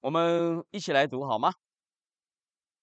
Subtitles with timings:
[0.00, 1.52] 我们一起来读好吗？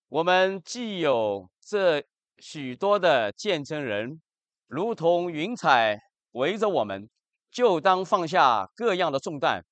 [0.09, 2.03] 我们既有这
[2.39, 4.21] 许多的见证人，
[4.67, 5.97] 如同云彩
[6.31, 7.09] 围着我们，
[7.49, 9.63] 就当放下各样的重担，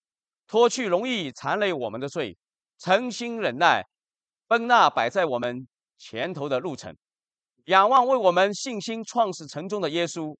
[0.47, 2.37] 脱去容易缠累我们的罪，
[2.79, 3.83] 诚心忍耐，
[4.47, 5.67] 奔那摆在我们
[5.97, 6.95] 前头的路程，
[7.65, 10.33] 仰望为我们信心创始成终的耶稣。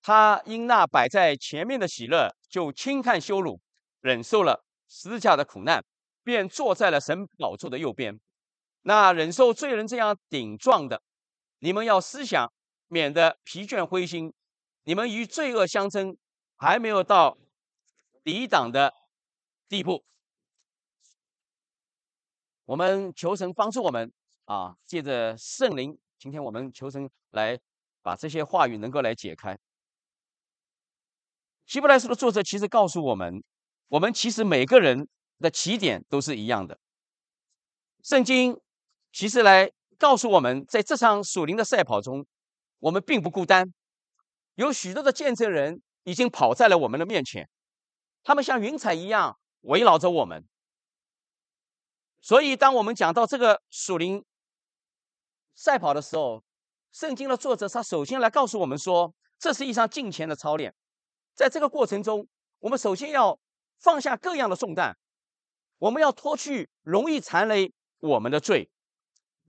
[0.00, 3.60] 他因那摆在前面的喜乐，就轻看羞辱，
[4.00, 5.84] 忍受了十字架的苦难。
[6.28, 8.20] 便坐在了神宝座的右边。
[8.82, 11.00] 那忍受罪人这样顶撞的，
[11.60, 12.52] 你们要思想，
[12.86, 14.34] 免得疲倦灰心。
[14.82, 16.14] 你们与罪恶相争，
[16.56, 17.38] 还没有到
[18.22, 18.92] 抵挡的
[19.70, 20.04] 地步。
[22.66, 24.12] 我们求神帮助我们
[24.44, 24.76] 啊！
[24.84, 27.58] 借着圣灵，今天我们求神来
[28.02, 29.58] 把这些话语能够来解开。
[31.64, 33.42] 希伯来书的作者其实告诉我们，
[33.88, 35.08] 我们其实每个人。
[35.38, 36.78] 的起点都是一样的。
[38.02, 38.60] 圣经
[39.12, 42.26] 其实来告诉我们，在这场属灵的赛跑中，
[42.78, 43.72] 我们并不孤单，
[44.54, 47.48] 有许多的见证人已经跑在了我们的面前，
[48.22, 50.44] 他们像云彩一样围绕着我们。
[52.20, 54.24] 所以，当我们讲到这个属灵
[55.54, 56.42] 赛跑的时候，
[56.92, 60.74] 圣经的作者他首先来告诉我们说，这是一场敬虔的操练。
[61.34, 62.26] 在这个过程中，
[62.58, 63.38] 我们首先要
[63.78, 64.96] 放下各样的重担。
[65.78, 68.68] 我们要脱去容易缠累我们的罪。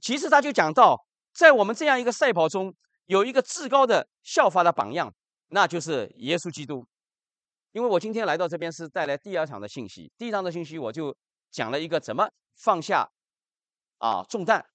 [0.02, 2.74] 其实他就讲到，在我们这样一个赛跑中，
[3.06, 5.14] 有一个至高的效法的榜样，
[5.50, 6.86] 那就是耶稣基督。
[7.72, 11.16] 因为我今天来到这边是带来第二场的信息，第一场的信息我就
[11.52, 13.10] 讲了一个怎么放下
[13.98, 14.66] 啊重担，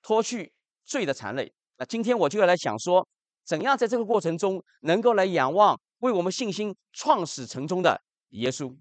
[0.00, 0.52] 脱去
[0.84, 1.52] 罪的缠累。
[1.76, 3.06] 那今天我就要来讲说，
[3.44, 8.74] 怎样在这个过程中能够来仰望为我们信心创始成终的耶稣。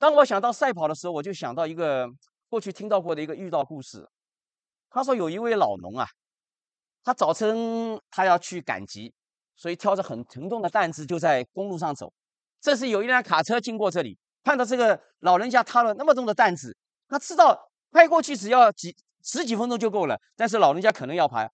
[0.00, 2.08] 当我想到赛跑的时候，我就想到一个
[2.48, 4.08] 过去听到过的一个遇到故事。
[4.88, 6.08] 他说有一位老农啊，
[7.04, 9.12] 他早晨他要去赶集，
[9.56, 12.10] 所以挑着很沉重的担子就在公路上走。
[12.62, 16.74] 这时有一辆卡车经过这里，看到这个老人家挑了那么重的担子，
[17.06, 21.46] 他知道开过去只要几十几分钟就够了，但是老人家可能要跑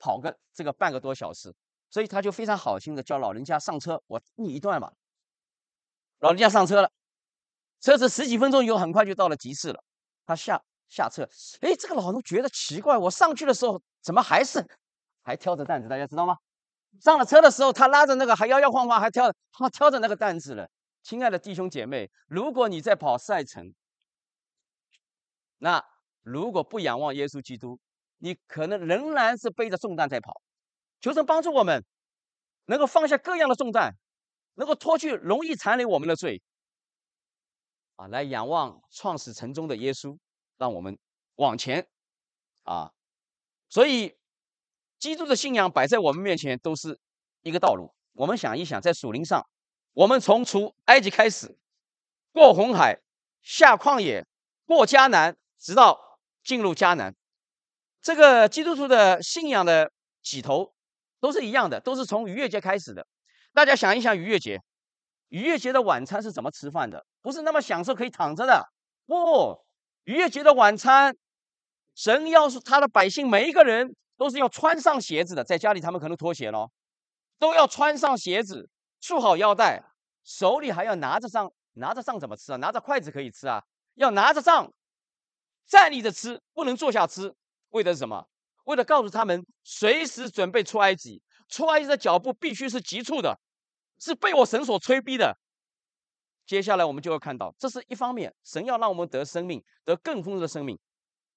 [0.00, 1.54] 跑个这个半个多小时，
[1.90, 4.92] 所以他就非常好心的叫老人家上车，我你一段吧。
[6.18, 6.90] 老人家上车了。
[7.82, 9.82] 车子十几分钟以后，很快就到了集市了。
[10.24, 11.28] 他下下车，
[11.60, 14.64] 哎，这个老农觉得奇怪，我上去的时候怎么还是
[15.22, 15.88] 还挑着担子？
[15.88, 16.36] 大家知道吗？
[17.00, 20.68] 上了车的时候，他拉着那个还摇摇晃晃，还挑他挑着那个担子了。
[21.02, 23.74] 亲爱的弟兄姐妹，如果你在跑赛程，
[25.58, 25.84] 那
[26.22, 27.80] 如果不仰望耶稣基督，
[28.18, 30.40] 你可能仍然是背着重担在跑。
[31.00, 31.84] 求神帮助我们，
[32.66, 33.92] 能够放下各样的重担，
[34.54, 36.40] 能够脱去容易缠累我们的罪。
[38.02, 40.18] 啊，来仰望创始成终的耶稣，
[40.58, 40.98] 让我们
[41.36, 41.86] 往前
[42.64, 42.90] 啊！
[43.68, 44.16] 所以，
[44.98, 46.98] 基督的信仰摆在我们面前都是
[47.42, 47.94] 一个道路。
[48.14, 49.46] 我们想一想，在属灵上，
[49.92, 51.56] 我们从出埃及开始，
[52.32, 53.00] 过红海，
[53.40, 54.26] 下旷野，
[54.66, 57.14] 过迦南，直到进入迦南。
[58.00, 59.92] 这个基督徒的信仰的
[60.22, 60.74] 起头
[61.20, 63.06] 都是一样的，都是从逾越节开始的。
[63.52, 64.60] 大家想一想，逾越节，
[65.32, 67.02] 逾越节的晚餐是怎么吃饭的？
[67.22, 68.68] 不是那么享受可以躺着的，
[69.06, 69.58] 不，
[70.04, 71.16] 逾越节的晚餐，
[71.94, 76.70] 神要是他的百姓每一个人都是要穿上鞋子的，在家里他们可能脱鞋了，
[77.38, 78.68] 都要穿上鞋子，
[79.00, 79.82] 束好腰带，
[80.22, 82.56] 手里还要拿着杖，拿着杖怎么吃啊？
[82.56, 84.70] 拿着筷子可以吃啊，要拿着杖，
[85.66, 87.34] 站立着吃，不能坐下吃，
[87.70, 88.26] 为的是什么？
[88.64, 93.40] 为了告诉他们，随时准备出埃及，出埃及的脚步必须是急促的，
[94.02, 95.38] 是被我神所催逼的。
[96.44, 100.76] 接下来我们就会看到，这是一方面，神要让我们得生命，得更丰盛的生命。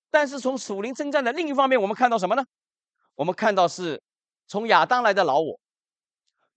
[0.09, 2.43] 但是从属灵征战的另一方面，我们看到什么呢？
[3.13, 4.01] 我们看到是
[4.47, 5.59] 从亚当来的老我，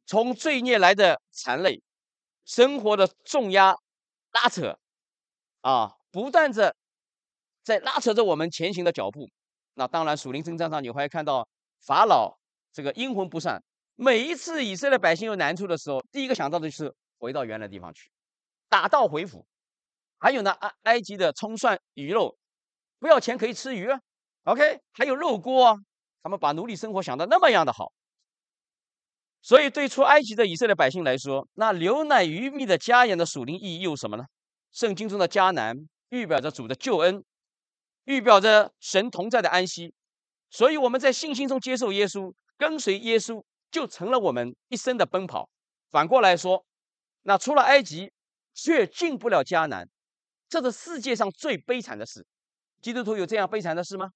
[0.07, 1.83] 从罪孽来的残累，
[2.47, 3.77] 生活的重压
[4.33, 4.79] 拉扯，
[5.61, 6.75] 啊，不断着
[7.63, 9.29] 在拉扯着我们前行的脚步。
[9.75, 11.47] 那当然，属灵征战上你会看到
[11.85, 12.39] 法老
[12.73, 13.63] 这个阴魂不散。
[14.01, 18.09] 每一次以色列百姓有难处的时候，第一个想到的就是回到原来地方去。
[18.69, 19.45] 打道回府，
[20.21, 22.39] 还有呢，埃埃及的葱蒜鱼肉，
[23.01, 23.99] 不要钱可以吃鱼啊
[24.45, 25.77] ，OK，还有肉锅啊，
[26.23, 27.93] 他们把奴隶生活想的那么样的好，
[29.43, 34.23] 所以对出埃及的以色列百姓来说，那牛奶鱼蜜的家园的属灵意义又什么呢？
[34.71, 35.77] 圣经中的迦南
[36.11, 37.25] 预表着主的救恩，
[38.05, 39.93] 预表着神同在的安息，
[40.51, 45.49] 所以我们在信心中接受耶稣，跟随耶稣，就成了我们一生的奔跑。
[45.91, 46.65] 反过来说，
[47.23, 48.13] 那出了埃及。
[48.61, 49.89] 却进不了迦南，
[50.49, 52.27] 这是世界上最悲惨的事。
[52.83, 54.11] 基督徒有这样悲惨的事吗？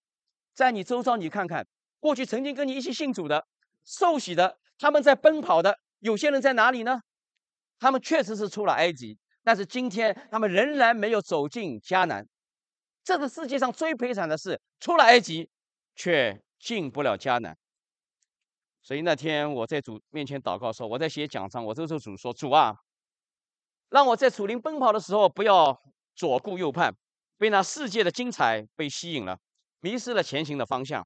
[0.53, 1.65] 在你周遭，你看看，
[2.01, 3.47] 过去曾经跟你一起信主的、
[3.85, 7.03] 受洗的，他们在奔跑的，有些人在哪里呢？
[7.79, 12.27] 他们确实是出了埃及，但是今天他们仍然没有走进迦南。
[13.05, 15.49] 这是世界上最悲惨的事，出了埃及，
[15.95, 17.57] 却进不了迦南。
[18.83, 22.75] 所以那天我在主面前祷告说：“我在写讲章，我这时候主说：‘主啊，
[23.91, 25.81] 让我在楚林奔跑的时候，不要
[26.17, 26.93] 左顾右盼，
[27.39, 29.39] 被那世界的精彩被吸引了，
[29.79, 31.01] 迷失了前行的方向；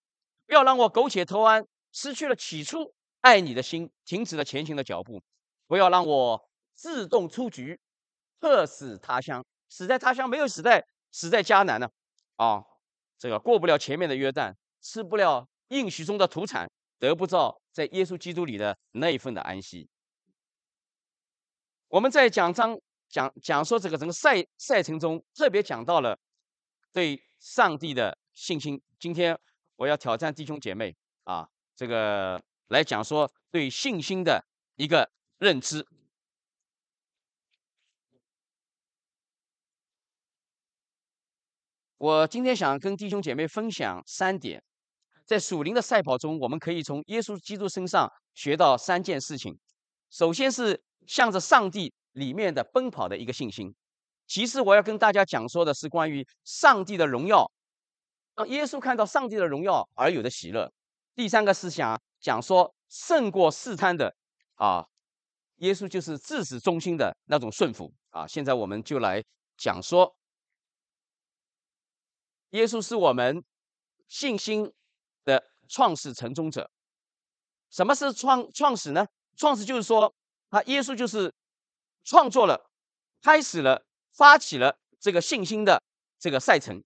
[0.47, 5.21] 不要让我苟且偷安，失去了起初爱你的心，停止了前行的脚步；
[5.67, 7.79] 不要让我自动出局，
[8.41, 10.83] 客死他乡，死在他乡，没有死在
[11.13, 11.91] 死在迦南呢？
[12.37, 12.65] 啊，
[13.19, 16.67] 这个过不了前面的约旦，吃不了应许中的土产。”
[16.99, 19.89] 得不到在耶稣基督里的那一份的安息。
[21.89, 22.79] 我们在讲章
[23.09, 26.19] 讲讲说这个整个赛赛程中，特别讲到了
[26.93, 28.83] 对上帝的信心。
[28.99, 29.39] 今天
[29.77, 34.45] 我要挑战弟兄姐妹啊，这个来讲说对信心的
[34.75, 35.87] 一个认知。
[41.99, 44.63] 我今天想跟弟兄姐妹分享三点。
[45.27, 49.59] 在属灵的赛跑中，我们可以从耶稣基督身上学到三件事情。
[50.09, 53.75] 首先是向着上帝里面的奔跑的一个信心。
[54.29, 57.51] 其次，我要跟大家讲说的是关于上帝的荣耀，
[58.37, 60.73] 让耶稣看到上帝的荣耀而有的喜乐。
[61.17, 64.15] 第三个思想讲说胜过试探的
[64.55, 64.87] 啊，
[65.57, 68.25] 耶稣就是至始忠心的那种顺服啊。
[68.29, 69.21] 现在我们就来
[69.57, 70.17] 讲说，
[72.51, 73.43] 耶稣是我们
[74.07, 74.73] 信心。
[75.69, 76.71] 创始成终者，
[77.71, 79.07] 什么是创创始呢？
[79.37, 80.15] 创始就是说，
[80.51, 81.33] 他耶稣就是
[82.05, 82.71] 创作了、
[83.23, 83.85] 开始了、
[84.15, 85.83] 发起了这个信心的
[86.19, 86.83] 这个赛程。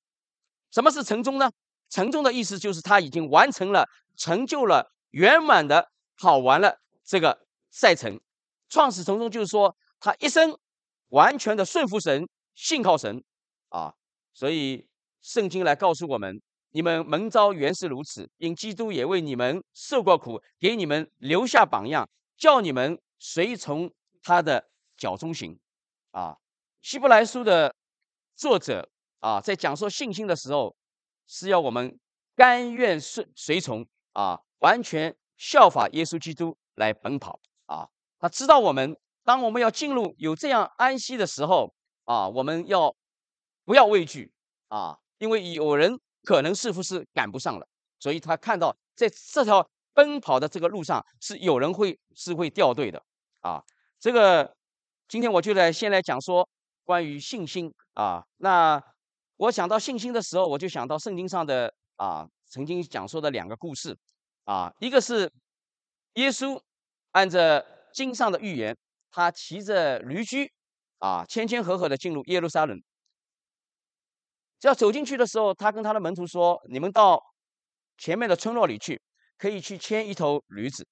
[0.70, 1.50] 什么是成终呢？
[1.88, 8.20] 成终的意思就是他已经完成了、成就了、圆满的跑完了这个赛程。
[8.68, 10.58] 创始成终就是说，他一生
[11.08, 13.22] 完全的顺服神、信靠神
[13.68, 13.94] 啊。
[14.32, 14.88] 所以
[15.20, 16.40] 圣经来告诉我们。
[16.72, 25.58] 你们蒙召原是如此，因基督也为你们受过苦，给你们留下榜样，叫你们随从他的脚中行。
[26.12, 26.37] 啊，
[26.81, 27.75] 希伯来书的
[28.37, 28.88] 作者
[29.19, 30.76] 啊，在讲说信心的时候，
[31.26, 31.99] 是要我们
[32.37, 37.88] 甘愿顺随从啊，完全效法耶稣基督来奔跑啊。
[38.20, 41.75] 他知道我们，当我们要进入有这样安息的时候
[42.05, 42.94] 啊，我们要
[43.64, 44.32] 不要畏惧
[44.69, 44.96] 啊？
[45.19, 45.99] 因为有人。
[46.30, 47.66] 可能似乎是赶不上了，
[47.98, 53.02] 所以他看到在这条奔跑的这个路上是有人会是会掉队的
[53.40, 53.60] 啊。
[53.98, 54.54] 这个
[55.08, 56.48] 今天我就来先来讲说
[56.84, 58.24] 关于信心啊。
[58.36, 58.80] 那
[59.38, 63.98] 我想到信心的时候，我就想到圣经上的啊曾经讲说的两个故事
[64.44, 65.28] 啊，一个是
[66.14, 66.60] 耶稣
[67.10, 68.76] 按着经上的预言，
[69.10, 70.52] 他骑着驴驹
[70.98, 72.80] 啊，谦谦和和的进入耶路撒冷。
[74.60, 77.20] 只要走进去的时候，他跟他的门徒说：“你们到
[77.96, 79.00] 前面的村落里去，
[79.38, 80.86] 可以去牵一头驴子。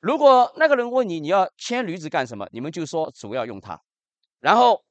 [0.00, 3.78] 如果那个人问你你要牵驴子干什么，你们就说主要用它。
[4.40, 4.82] 然后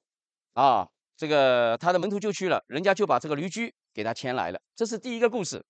[0.53, 4.61] 啊，这个他的门徒就去了，人家就把这个驴驹给他牵来了。
[4.75, 5.65] 这是第一个故事。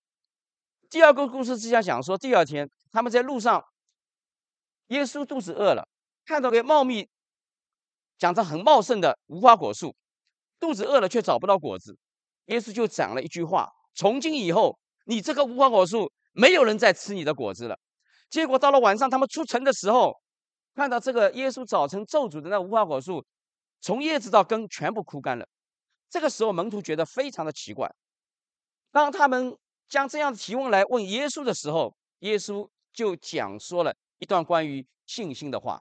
[0.90, 3.64] 第二个故事是讲说，第二天他们在路上，
[4.88, 5.88] 耶稣肚子饿了，
[6.26, 7.08] 看到个茂密、
[8.18, 9.96] 长着很茂盛的无花果树。”
[10.64, 11.94] 肚子饿了却找不到果子，
[12.46, 17.78] 耶稣就讲了一句话：“从今以后，你这棵无花果树，没有人再吃你的果子了。”
[18.30, 20.18] 结果到了晚上，他们出城的时候，
[20.74, 23.22] 看到这个耶稣早晨咒诅的那无花果树，
[23.82, 25.46] 从叶子到根全部枯干了。
[26.08, 27.94] 这个时候，门徒觉得非常的奇怪。
[28.90, 29.54] 当他们
[29.86, 35.78] 将这样的提问来问耶稣的时候，耶稣就讲说了一段关于信心的话。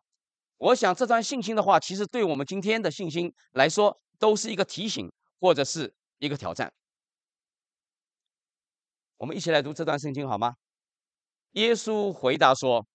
[0.57, 3.97] 我想这段信心的话，其实对我们今天的信心来说。
[4.23, 6.71] 都是一个提醒，或者是一个挑战。
[9.17, 10.55] 我们一起来读这段圣经好吗？
[11.51, 12.87] 耶稣回答说：“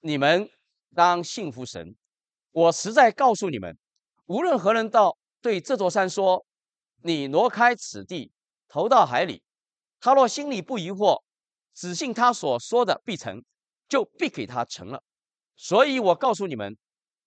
[0.00, 0.48] 你们
[0.94, 1.94] 当信服神。
[2.52, 3.76] 我实在告诉你们，
[4.24, 6.46] 无论何人到对这座山说
[7.04, 8.32] ：‘你挪开此地，
[8.66, 9.42] 投到海里’，
[10.00, 11.22] 他若心里不疑惑，
[11.74, 13.44] 只信他所说的必成，
[13.90, 15.02] 就必给他成了。
[15.54, 16.78] 所以我告诉你们，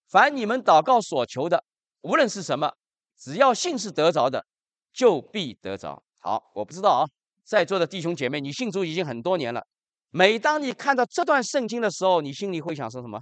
[0.08, 1.64] 凡你们祷告所求的，
[2.02, 2.74] 无论是什么。”
[3.18, 4.46] 只要信是得着的，
[4.92, 6.04] 就必得着。
[6.20, 7.06] 好，我不知道啊，
[7.44, 9.66] 在座的弟兄姐妹，你信主已经很多年了。
[10.10, 13.22] 每当你看到这段圣经的时候，你心里会想说什么？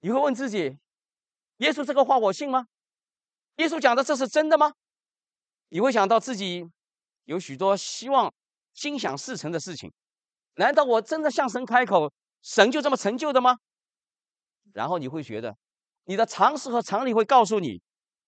[0.00, 0.78] 你会问自己：
[1.58, 2.66] 耶稣这个话我信吗？
[3.56, 4.72] 耶稣讲的这是真的吗？
[5.68, 6.68] 你会想到自己
[7.24, 8.32] 有许多希望
[8.74, 9.92] 心想事成的事情，
[10.56, 12.12] 难道我真的向神开口，
[12.42, 13.56] 神就这么成就的吗？
[14.72, 15.56] 然后你会觉得，
[16.04, 17.80] 你的常识和常理会告诉你，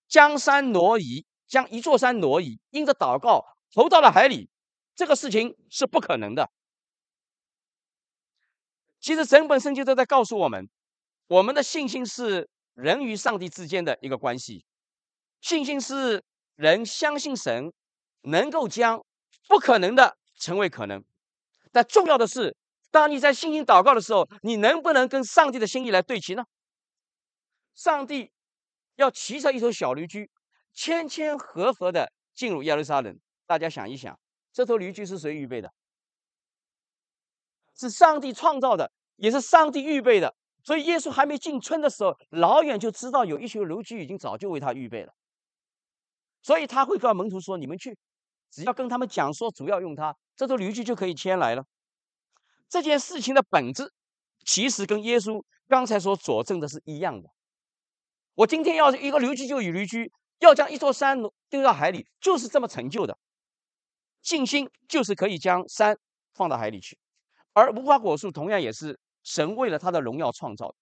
[0.09, 4.49] 将山挪移，将一座山挪移，因着祷告投到了海里，
[4.95, 6.51] 这个事情是不可能的。
[9.01, 10.69] 其实整本圣经都在告诉我们，
[11.29, 14.65] 我们的信心是人与上帝之间的一个关系，
[15.41, 16.25] 信心是
[16.57, 17.73] 人相信神
[18.23, 19.05] 能够将
[19.49, 21.05] 不可能的成为可能。
[21.71, 22.57] 但重要的是，
[22.91, 26.45] 当你在信心祷告的时候，你能不能跟上帝的心意来对齐呢？
[27.75, 28.33] 上帝
[28.97, 30.31] 要骑着一头小驴驹，
[30.73, 33.19] 谦谦和和的进入耶路撒冷。
[33.47, 34.19] 大家想一想，
[34.53, 35.73] 这头驴驹是谁预备的？
[37.79, 40.35] 是上帝创造的，也是上帝预备的。
[40.65, 45.13] 所以耶稣还没进村的时候，老远就知道有一群驴驹已经早就为他预备了。
[46.43, 47.97] 所以他会告诉门徒说：“你们去，
[48.51, 51.65] 只要跟他们讲说，主要用它，这头驴驹就可以牵来了。”
[52.69, 53.93] 这件事情的本质，
[54.45, 57.31] 其实跟耶稣刚才所佐证的是一样的。
[58.37, 63.17] 我今天要一个驴驹就与驴驹，要将一座山丢到海里，就是这么成就的。
[64.21, 65.99] 信心就是可以将山
[66.35, 66.99] 放到海里去。
[67.55, 70.75] 而无花果树同样也是神为了他的荣耀创造的，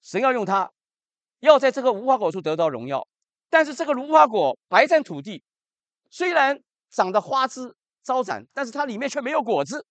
[0.00, 0.72] 神要用它，
[1.40, 3.06] 要在这个无花果树得到荣耀。
[3.50, 5.44] 但是这个无花果白占土地，
[6.08, 9.84] 虽然长得花枝招展，但是它里面却没有果子，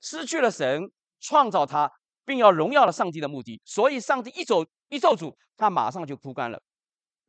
[0.00, 1.92] 失去了神创造它
[2.24, 3.60] 并要荣耀了上帝的目的。
[3.64, 6.62] 所以上帝一走一咒诅，他马上就枯干了。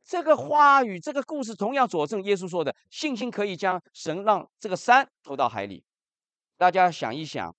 [0.04, 5.82] 这个话语，这个故事同样佐证耶稣说的信心可以将神让这个山投到海里。
[6.56, 7.56] 大家想一想，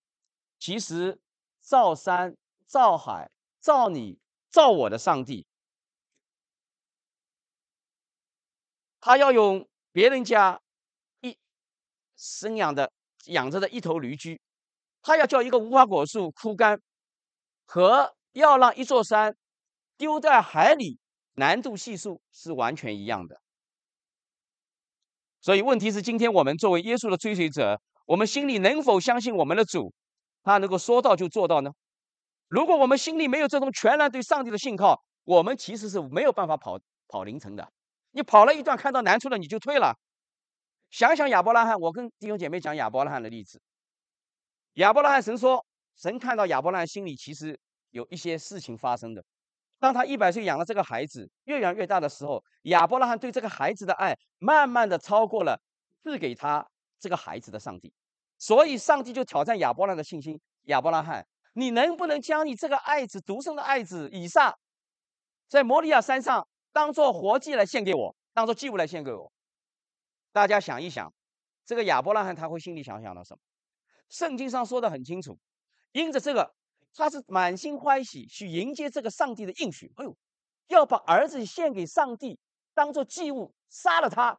[0.59, 1.19] 其实
[1.59, 2.37] 造山、
[2.67, 5.47] 造海、造你、造我的上帝，
[8.99, 10.61] 他要用别人家
[11.21, 11.37] 一
[12.15, 12.91] 生养的、
[13.25, 14.39] 养着的一头驴驹，
[15.01, 16.79] 他要叫一个无花果树枯干，
[17.65, 19.35] 和要让一座山
[19.97, 20.99] 丢在海里，
[21.33, 23.41] 难度系数是完全一样的。
[25.41, 27.81] 所以问题是，今天我们作为耶稣的追随者。
[28.07, 29.91] 我们心里能否相信我们的主，
[30.43, 31.71] 他能够说到就做到呢？
[32.47, 37.67] 如果我们心里没有这种全然对上帝的信靠，我们其实是没有办法跑跑凌晨的。
[38.11, 39.97] 你跑了一段，看到难处了，你就退了。
[40.91, 43.59] 想想亚伯拉罕，我跟弟兄姐妹讲亚伯拉罕的例子。
[44.73, 45.65] 亚伯拉罕神说，
[45.95, 47.59] 神看到亚伯拉罕心里其实
[47.91, 49.23] 有一些事情发生的。
[49.79, 55.59] 当他一百岁养了这个孩子，越养越大的时候，亚伯拉罕对这个孩子的爱，慢慢的超过了
[56.03, 56.65] 赐给他。
[56.97, 57.93] 这个孩子的上帝，
[58.39, 60.39] 所以上帝就挑战亚伯拉罕的信心。
[60.63, 61.23] 亚伯拉罕，
[61.53, 64.57] 你能不能将你这个爱子独生的爱子以撒，
[65.47, 69.31] 在摩利亚山上当做活祭来献给我，当做祭物来献给我？
[70.31, 71.13] 大家想一想，
[71.63, 73.39] 这个亚伯拉罕他会心里想想到什么？
[74.09, 75.37] 圣经上说的很清楚，
[75.95, 76.53] 因着这个，
[76.93, 79.89] 他是满心欢喜去迎接这个上帝的应许。
[79.95, 80.13] 哎呦，
[80.67, 82.37] 要把儿子献给上帝，
[82.73, 84.37] 当做祭物，杀了他。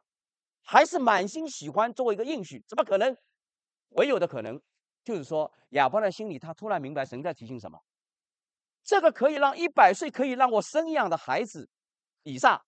[0.61, 3.17] 还是满心喜欢作为一个应许，怎么可能？
[3.89, 4.61] 唯有的可能
[5.03, 7.79] 就是说，亚伯拉心里他突然明白神在提醒什么。
[8.83, 11.67] 这个可以让一百岁可以让我生养的孩子
[12.21, 12.63] 以上，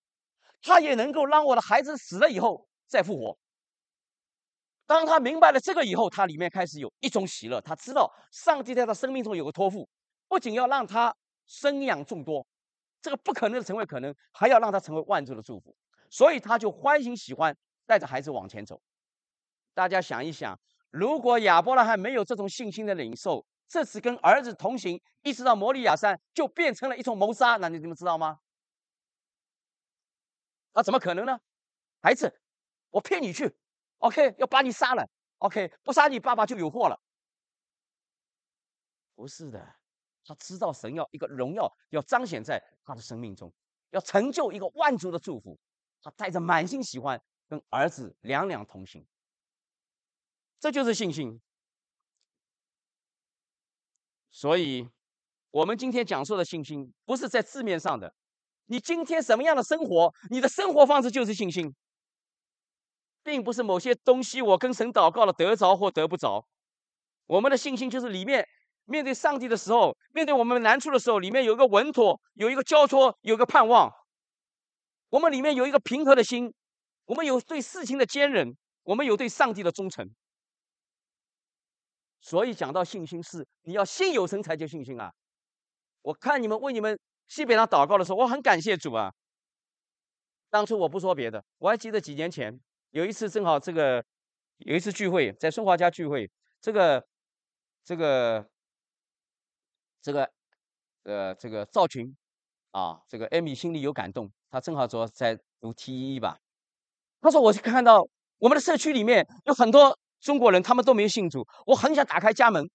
[0.62, 3.38] 他也能够让我的孩子死了以后再复活。
[4.90, 9.88] 当他明白了这个以后，他里面开始有一种喜乐，他知道上帝在他生命中有个托付，
[10.26, 11.16] 不仅要让他
[11.46, 12.44] 生养众多，
[13.00, 15.72] 这个不可能的成为可能，还要让他成为万族的祝福，
[16.10, 17.56] 所以他就欢欣喜欢。
[17.86, 18.82] 带着孩子往前走，
[19.74, 20.58] 大家想一想，
[20.90, 28.40] 如果亚伯拉罕没有这种信心的领受，这次跟儿子同行，一直到摩利亚山，就变成了一种谋杀，那你们知道吗？
[30.72, 31.38] 那怎么可能呢？
[32.00, 32.40] 孩子，
[32.90, 33.54] 我骗你去
[34.00, 37.00] ，OK，要把你杀了，OK，不杀你爸爸就有祸了。
[39.14, 39.76] 不是的，
[40.24, 43.50] 他知道神要一个荣耀要彰显在他的生命中，
[43.90, 45.58] 要成就一个万族的祝福，
[46.02, 47.22] 他带着满心喜欢。
[47.50, 49.04] 跟儿子两两同行，
[50.60, 51.40] 这就是信心。
[54.30, 54.88] 所以，
[55.50, 58.14] 我们今天讲述的信心，不是在字面上的。
[58.66, 61.74] 你今天什么样的生活，你的生活方式就是信心，
[63.30, 66.44] 并不是某些东西我跟神祷告了得着或得不着。
[67.26, 68.44] 我们的信心就是里面
[68.86, 73.88] 面对上帝的时候，面对我们难处的时候，里面有一个稳妥，有一个交托，有个盼望。
[75.10, 76.52] 我们里面有一个平和的心。
[77.06, 80.08] 我们有对事情的坚韧，我们有对上帝的忠诚，
[82.20, 85.12] 所以讲到信心是你要心有神才叫信心啊！
[86.02, 89.12] 我看你们为你们西北上祷告的时候，我很感谢主啊！
[90.50, 92.60] 当初我不说别的，我还记得几年前
[92.90, 94.04] 有一次，正好这个
[94.58, 96.28] 有一次聚会，在孙华家聚会，
[96.60, 97.06] 这个
[97.84, 98.48] 这个
[100.02, 100.30] 这个
[101.04, 102.16] 呃这个赵群
[102.72, 106.38] 啊，这个艾米心里有感动，他正好说在读 T 一吧，
[107.20, 112.68] 他说我就看到我们的社区里面有很多中国人，他们都没有信主，我很想打开家门，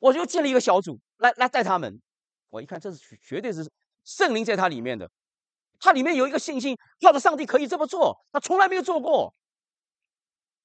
[0.00, 2.00] 我就建立一个小组来来带他们。
[2.48, 3.70] 我一看，这是绝对是
[4.04, 5.08] 圣灵在他里面的，
[5.78, 9.34] 他里面有一个信心，靠着上帝可以这么做，他从来没有做过。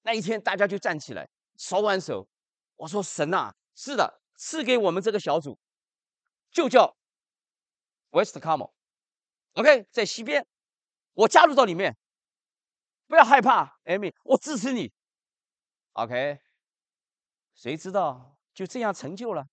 [0.04, 2.28] 那一天，大家就站起来，手挽手。
[2.78, 5.60] 我说：“神呐，是的，赐给我们这个小组，
[6.52, 6.96] 就叫
[8.10, 10.48] West Come，OK，在西边，
[11.14, 11.96] 我加入到里面，
[13.08, 14.92] 不要害怕，Amy，我支持你
[15.94, 16.40] ，OK。
[17.54, 19.46] 谁知道就这样成就了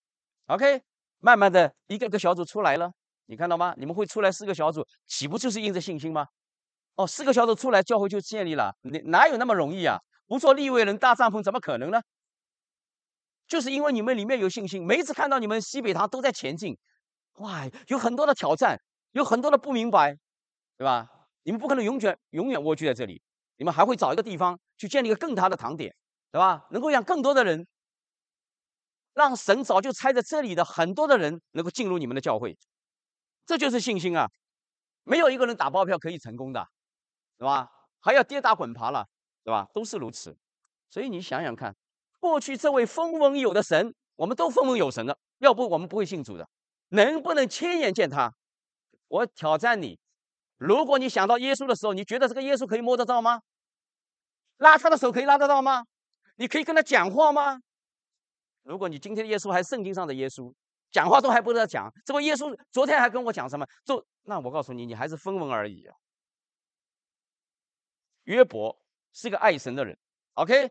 [0.46, 0.82] ，OK。”
[1.20, 2.92] 慢慢的一个个小组出来了，
[3.30, 3.74] 你看到吗？
[3.76, 6.26] 你们会出来四个小组，岂不就是印着信心吗？
[6.94, 8.74] 哦，四个小组出来，教会就建立了。
[8.80, 9.98] 你哪有那么容易啊？
[10.26, 12.00] 不做立位人搭帐篷，怎么可能呢？
[13.46, 16.78] 就是因为你们里面有信心，每一次看到你们西北堂都在前进，
[17.34, 18.80] 哇，有很多的挑战，
[19.12, 20.16] 有很多的不明白，
[20.78, 21.06] 对吧？
[21.42, 23.20] 你们不可能永远永远蜗居在这里，
[23.58, 25.94] 你们还会找一个地方去建立一个更大的堂点，
[26.32, 26.66] 对吧？
[26.70, 27.66] 能够让更多的人。
[29.14, 32.56] 让神早就猜在这里的很多的人能够进入你们的教会，
[33.48, 34.30] 这就是信心啊！
[35.04, 36.62] 没有一个人打包票可以成功的，
[37.38, 37.66] 是吧？
[37.98, 39.06] 还要跌打滚爬了，
[39.42, 39.66] 对吧？
[39.72, 40.36] 都是如此。
[40.90, 41.74] 所以你想想看，
[42.20, 46.46] 过去这位风闻有的神，我们都风闻有神的，要不我们不会信主的。
[46.88, 48.30] 能不能亲眼见他？
[49.08, 49.98] 我挑战你，
[50.58, 53.40] 如果你想到耶稣的时候，你觉得这个耶稣可以摸得到吗？
[54.58, 55.86] 拉他的手可以拉得到吗？
[56.36, 57.58] 你可以跟他讲话吗？
[58.64, 60.52] 如果你今天耶稣还是圣经上的耶稣，
[60.90, 63.66] 讲话都还不得讲，这不耶稣昨天还跟我讲什么？
[63.84, 65.94] 就那我告诉你，你还是分文而已啊。
[68.24, 68.78] 约伯
[69.12, 69.98] 是个爱神的人
[70.34, 70.70] ，OK，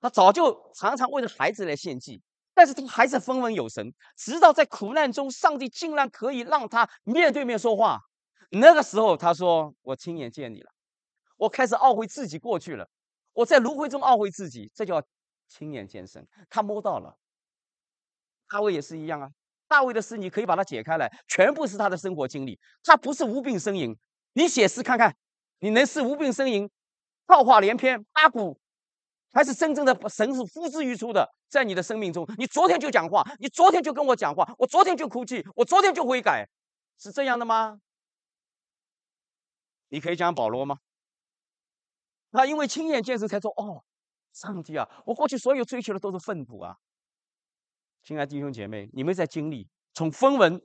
[0.00, 2.22] 他早就常常为了孩子来献祭，
[2.54, 8.00] 但是他还是分文有神，直到在苦难中，上帝竟然可以让他面对面说话。
[8.50, 10.70] 那个时候他说：“我亲眼见你了，
[11.36, 12.88] 我开始懊悔自己过去了，
[13.32, 15.02] 我在炉灰中懊悔自己。”这叫。
[15.52, 17.18] 亲眼见神，他摸到了。
[18.50, 19.30] 大卫也是一样啊。
[19.68, 22.58] 大卫的诗你可以把它解开来，全部是他的生活经历。
[22.82, 23.96] 他不是无病呻吟。
[24.32, 25.16] 你写诗看看，
[25.60, 26.68] 你能是无病呻吟、
[27.26, 28.58] 造化连篇、八股，
[29.32, 31.32] 还是真正的神是呼之欲出的？
[31.48, 36.48] 在你的生命中，你昨天就讲话，你昨天就跟我讲话，我昨天就哭泣，我昨天就悔改，
[36.98, 37.80] 是这样的吗？
[39.88, 40.78] 你可以讲保罗吗？
[42.32, 43.84] 他因为亲眼见识才说哦。
[44.32, 46.76] 上帝啊，我过去所有追求的都是粪土啊！
[48.02, 50.60] 亲爱弟兄姐妹，你们在经历从风闻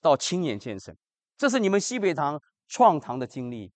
[0.00, 0.96] 到亲眼见神，
[1.36, 3.70] 这是你们西北堂创堂的经历。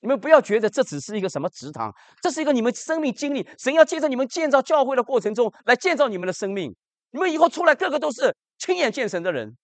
[0.00, 3.48] 你们不要觉得这只是一个什么祠堂，这是一个你们生命经历。
[3.58, 6.74] 神要借着你们建造教会的过程中来建造你们的生命。
[7.10, 9.56] 你们以后出来，个个都是亲眼见神的人，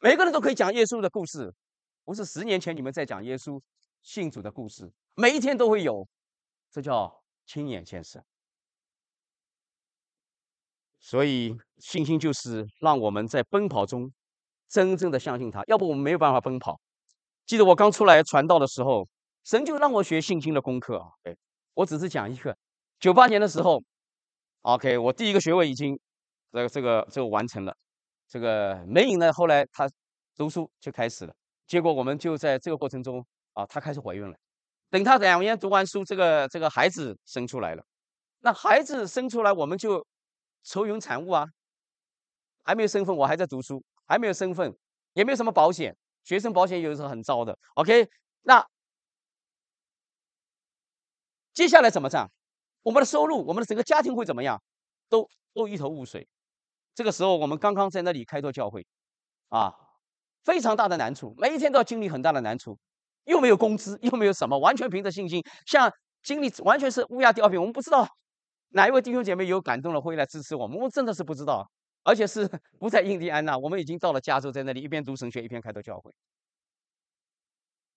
[0.00, 1.52] 每个人都可以讲耶稣的故事，
[2.04, 3.60] 不是十年前你们在讲耶稣
[4.02, 6.06] 信主的故事，每一天都会有，
[6.70, 7.22] 这叫。
[7.46, 8.24] 亲眼见神，
[11.04, 14.10] 所以信心就是让我们在奔跑中
[14.70, 16.80] 真正的相信他，要不我们没有办法奔跑。
[17.44, 19.06] 记得我刚出来传道的时候，
[19.44, 21.10] 神就让我学信心的功课啊。
[21.24, 21.36] 哎，
[21.74, 22.56] 我只是讲一个，
[22.98, 23.82] 九八年的时候
[24.62, 26.00] ，OK，我第一个学位已经
[26.50, 27.76] 这个这个这个完成了。
[28.26, 29.86] 这个梅影呢，后来她
[30.34, 31.34] 读书就开始了，
[31.66, 34.34] 结果我们就在这个过程中啊，她开始怀孕了。
[34.88, 37.84] 等他两年读完书，这个这个孩子生出来了，
[38.40, 40.04] 那孩子生出来，我们就
[40.64, 41.46] 愁云惨雾啊，
[42.64, 44.74] 还没有身份，我还在读书，还没有身份，
[45.12, 47.56] 也没有什么保险，学生保险有时候很糟的。
[47.74, 48.08] OK，
[48.42, 48.66] 那
[51.52, 52.30] 接下来怎么样？
[52.82, 54.60] 我们的收入，我们的整个家庭会怎么样？
[55.08, 56.26] 都都一头雾水。
[56.94, 58.86] 这个时候，我们刚刚在那里开拓教会，
[59.48, 59.72] 啊，
[60.44, 62.78] 非常大的难处，每一天都要经历很大的难处。
[63.24, 65.90] 又没有工资，又没有什么，完全凭着信心，像
[66.22, 67.58] 经历完全是乌鸦吊瓶。
[67.58, 68.06] 我们不知道
[68.74, 71.70] 哪一位弟兄姐妹有感动了会来支持我们，我真的是不知道。
[72.02, 72.46] 而且是
[72.78, 76.12] 不在印第安纳，我们已经到了加州，在那里一边读神学一边开拓教会。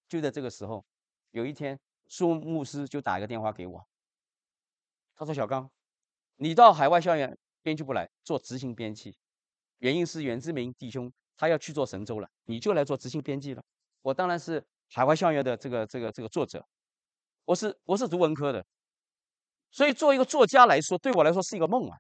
[0.07, 0.85] 就在这个时候，
[1.31, 3.85] 有一天，苏牧师就打一个电话给我，
[5.15, 5.69] 他说：“小刚，
[6.37, 9.17] 你到海外校园编辑部来做执行编辑，
[9.79, 13.63] 原因是袁志明弟兄他要去做神州了，你就来做执行编辑了。”
[14.03, 14.65] 我当然是。
[14.89, 16.65] 海外校园的这个这个这个作者，
[17.43, 18.65] 我是我是读文科的，
[19.71, 21.97] 所以做一个作家来说，对我来说是一个梦啊，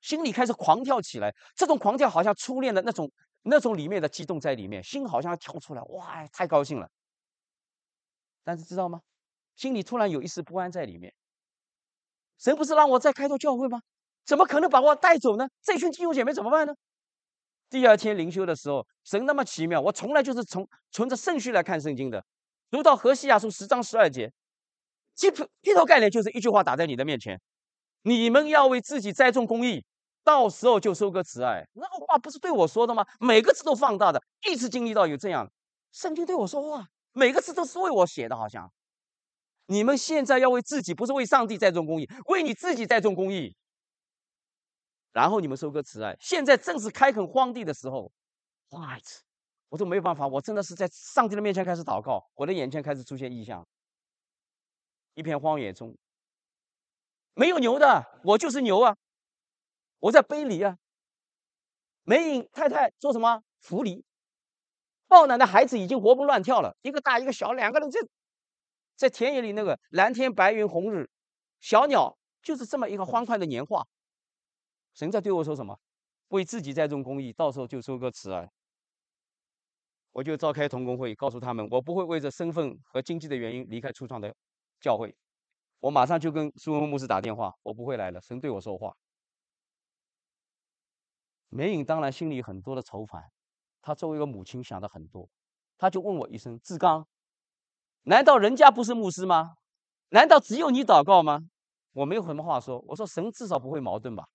[0.00, 1.34] 心里开始狂跳起来。
[1.54, 3.10] 这种狂跳好像初恋的那种
[3.42, 6.88] 那种里面的激动在里面，心好像要跳出来，哇，太高兴了。
[8.44, 9.00] 但是知道吗？
[9.54, 11.12] 心里突然有一丝不安在里面。
[12.38, 13.80] 神不是让我再开拓教会吗？
[14.24, 15.48] 怎么可能把我带走呢？
[15.62, 16.74] 这群弟兄姐妹怎么办呢？
[17.70, 22.24] 第二天灵修的时候，神那么奇妙，我从来就是从存着顺序来看圣经的。
[22.70, 24.32] 读到何西亚书十章十二节，
[25.22, 27.40] 基本劈头盖脸就是一句话打在你的面前：
[28.02, 29.84] 你们要为自己栽种公益，
[30.24, 31.64] 到时候就收割慈爱。
[31.74, 33.06] 那个话不是对我说的吗？
[33.20, 35.48] 每个字都放大的，一直经历到有这样，
[35.92, 38.68] 圣经对我说话，每个字都是为我写的，好像。
[39.66, 43.54] 你们现在要为自己，不是为上帝栽种公益，为你自己栽种公益。
[45.12, 48.10] 然后你们收割慈爱，现在正是开垦荒地的时候。
[48.70, 49.04] What？
[49.68, 53.64] 我都没有办法，我真的是在上帝的面前开始祷告，我的眼前开始出现异象。
[55.14, 55.96] 一片荒野中，
[57.34, 58.96] 没有牛的，我就是牛啊！
[59.98, 60.78] 我在背犁啊。
[62.04, 63.42] 梅影太太做什么？
[63.60, 64.04] 扶犁。
[65.06, 68.00] 抱奶的孩子已经活蹦乱跳了，一个大一个小，两个人在
[68.96, 71.10] 在田野里，那个蓝天白云红日，
[71.60, 73.86] 小鸟就是这么一个欢快的年华。
[74.94, 75.78] 神在对我说什么？
[76.28, 78.50] 为自己栽种公益，到时候就收割慈爱。
[80.12, 84.34] 我就召开同工会，告诉他们，我不会为着身份和经济的原因离开初创的
[84.82, 85.16] 教会。
[85.80, 88.20] 我马上就跟苏文牧师打电话，我不会来了。
[88.20, 88.94] 神对我说话。
[91.48, 93.30] 梅影当然心里很多的愁烦，
[93.80, 95.28] 他作为一个母亲想的很多，
[95.78, 97.06] 他就问我一声：“志刚，
[98.02, 99.56] 难道人家不是牧师吗？
[100.10, 101.48] 难道只有你祷告吗？”
[101.92, 104.28] 我没有什么话说，我说神至少不会矛盾吧。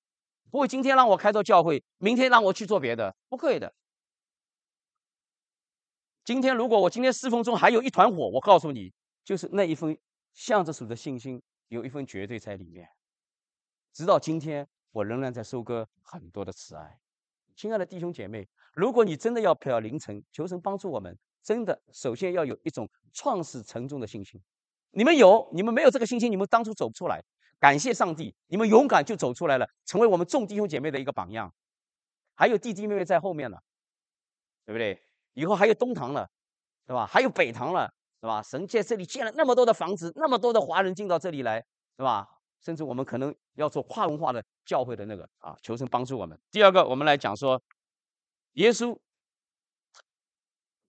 [0.51, 3.73] 不会，今天让我开做教会，明天让我去做别的，不会的。
[6.23, 9.97] 今天如果我今天侍奉中还有一团火，我告诉你，就是那一份
[10.37, 12.87] 向着主的信心，有一份绝对在里面。
[13.91, 16.99] 直到今天，我仍然在收割很多的慈爱。
[17.55, 24.39] 亲爱的弟兄姐妹，如果你真的要跑到凌晨，求神帮助我们，真的首先要有一种创始沉重的信心。
[24.91, 27.19] 你们有，你们没有这个信心，你们当初走不出来。
[27.57, 31.51] 感谢上帝，你们勇敢就走出来了，成为我们众弟兄姐妹的一个榜样。
[32.35, 33.57] 还有弟弟妹妹在后面呢，
[34.67, 35.01] 对不对？
[35.33, 36.29] 以后还有东堂了，
[36.85, 37.07] 对吧？
[37.07, 38.41] 还有北堂了，是吧？
[38.41, 41.63] 神在这里建了那么多的房子，那么多的华人进到这里来，
[41.97, 42.27] 是吧？
[42.59, 46.37] 甚至我们可能要做跨文化的教会的那个啊，求神帮助我们。
[46.49, 47.61] 第二个，我们来讲说，
[48.53, 48.97] 耶稣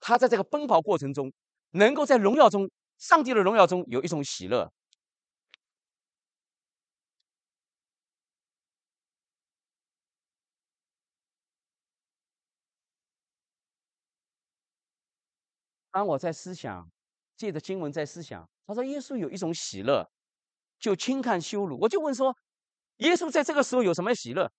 [0.01, 1.31] 他在这个奔跑过程中，
[1.73, 4.73] 能够在荣耀中，上帝的荣耀中有一种喜乐。
[15.91, 16.89] 当我在思想，
[17.39, 20.11] 借着经文在思想，他说耶稣有一种喜乐，
[20.81, 21.79] 就轻看羞辱。
[21.81, 22.37] 我就问说，
[22.97, 24.53] 耶稣在这个时候有什么喜乐？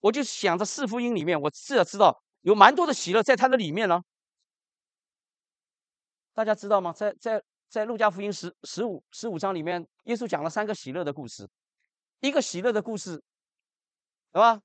[0.00, 4.02] 我就想着四福音里面，我至少知道有蛮多的喜乐在他的里面呢。
[6.34, 6.92] 大家知道吗？
[6.92, 11.48] 在在在路加福音十十五十五章里面，耶稣讲了三个喜乐的故事。
[12.20, 13.22] 一个喜乐的故事，
[14.32, 14.60] 对吧？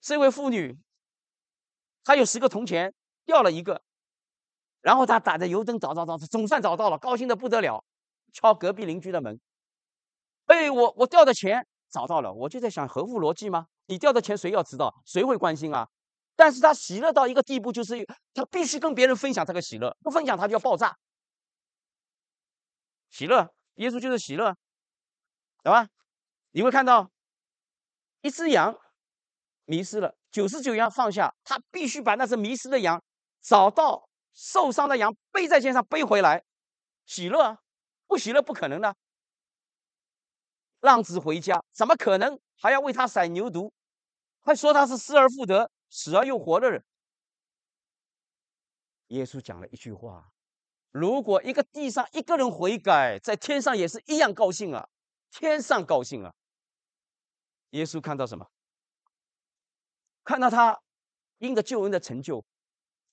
[0.00, 0.78] 这位妇女，
[2.04, 3.82] 她有十个铜钱，掉了一个。
[4.88, 7.84] 然后他打着油灯找找找，总算找到了，高兴的不得了，
[8.32, 9.38] 敲隔壁邻居的门。
[10.46, 13.66] 哎，我我掉的钱找到了，我就在想，合乎逻辑吗？
[13.84, 15.02] 你掉的钱谁要知道？
[15.04, 15.86] 谁会关心啊？
[16.36, 20.96] 但是他喜乐到一个地步，就是他必须跟别人分享这个喜乐，不分享他就要爆炸。
[23.10, 24.56] 喜乐，耶稣就是喜乐，
[25.62, 25.86] 懂吧？
[26.52, 27.10] 你会看到
[28.22, 28.74] 一只羊
[29.66, 33.02] 迷失了，九十九羊放下，他必须把那只迷失的羊
[33.42, 34.07] 找到。
[34.38, 36.44] 受伤的羊背在肩上背回来，
[37.06, 37.58] 喜乐
[38.06, 38.96] 不喜乐不可能的。
[40.78, 43.72] 浪子回家怎么可能还要为他撒牛犊？
[44.42, 46.84] 还说他是失而复得、死而又活的人。
[49.08, 50.30] 耶稣讲了一句话：
[50.92, 54.88] 如果一个地上一个人悔改，在天上也是一样高兴啊，
[55.32, 56.32] 天上高兴啊。
[57.70, 58.48] 耶稣看到什么？
[60.22, 60.80] 看到他
[61.38, 62.44] 因着救恩的成就。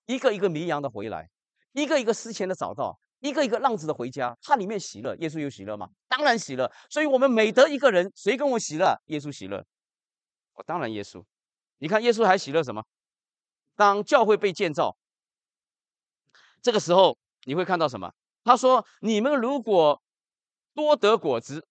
[0.05, 1.29] 一个一个迷羊的回来，
[1.73, 5.15] 一个一个失钱的找到，一个一个浪子的回家，他里面喜乐。
[5.17, 5.89] 耶稣有喜乐吗？
[6.07, 6.71] 当然喜乐。
[6.89, 8.95] 所以，我们每得一个人，谁跟我喜乐？
[9.05, 9.65] 耶稣喜乐。
[10.53, 11.23] 我当然耶稣。
[11.79, 12.83] 你看，耶稣还喜乐什么？
[13.75, 14.95] 当教会被建造，
[16.61, 18.13] 这个时候你会看到什么？
[18.43, 20.01] 他说：“你们如果
[20.73, 21.67] 多得果子。”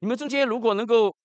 [0.00, 1.16] 你们中间如果能够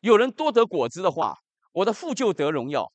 [0.00, 1.34] 有人多得果子的话，
[1.72, 2.92] 我的父就得荣耀。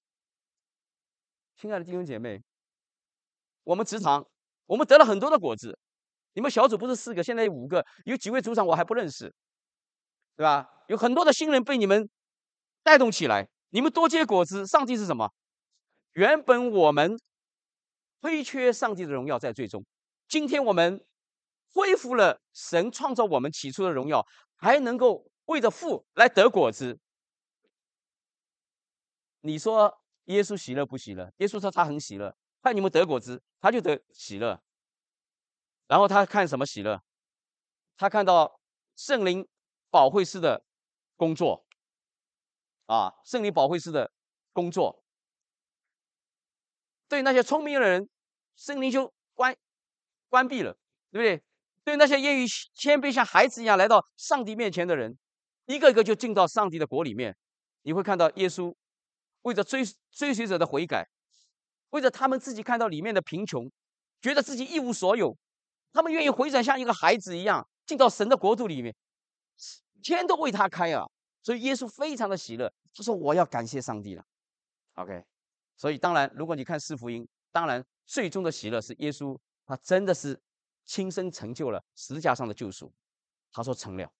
[1.55, 2.41] 亲爱的弟兄姐妹，
[3.63, 4.25] 我们职场
[4.65, 5.77] 我们得了很多的果子。
[6.33, 9.33] 你们小组不是四个，现在有五个，有几位组长我还不认识。
[10.35, 10.69] 对吧？
[10.87, 12.09] 有很多的新人被你们
[12.81, 14.65] 带动起来，你们多结果子。
[14.65, 15.33] 上帝是什么？
[16.13, 17.19] 原本我们
[18.21, 19.83] 亏缺上帝的荣耀在最终，
[20.29, 21.05] 今天我们
[21.73, 26.99] 恢复了神创造我们起初的荣耀，还能够为着父来得果子。
[29.41, 31.31] 你说耶稣喜乐不喜乐？
[31.37, 34.61] 耶稣说他很喜乐，看你们得果子，他就得喜乐。
[35.87, 37.01] 然后他看什么喜乐？
[37.97, 38.59] 他看到
[38.95, 39.47] 圣灵。
[39.91, 40.63] 保会师的
[41.15, 41.65] 工作
[42.85, 44.11] 啊，圣灵保会师的
[44.53, 45.03] 工作，
[47.07, 48.07] 对那些聪明的人，
[48.55, 49.57] 圣灵就关
[50.27, 50.77] 关闭了，
[51.09, 51.43] 对不对？
[51.89, 55.17] 对那些愿意谦卑像孩子一样来到上帝面前的人，
[55.65, 57.35] 一个一个就进到上帝的国里面。
[57.81, 58.71] 你会看到耶稣
[59.41, 61.07] 为着追追随者的悔改，
[61.89, 63.71] 为着他们自己看到里面的贫穷，
[64.21, 65.35] 觉得自己一无所有，
[65.91, 68.93] 他们愿意回转像一个孩子一样进到神的国度里面。
[70.03, 71.03] 天都为他开啊，
[71.41, 72.71] 所以耶稣非常的喜乐。
[72.93, 74.23] 他说：“我要感谢上帝了。”
[74.95, 75.23] OK，
[75.75, 80.39] 所以当然，如果你看四福音，当然最终的喜乐是耶稣，他真的是
[80.89, 82.91] 亲身成就了十字架上的救赎。
[83.51, 84.11] 他说成了，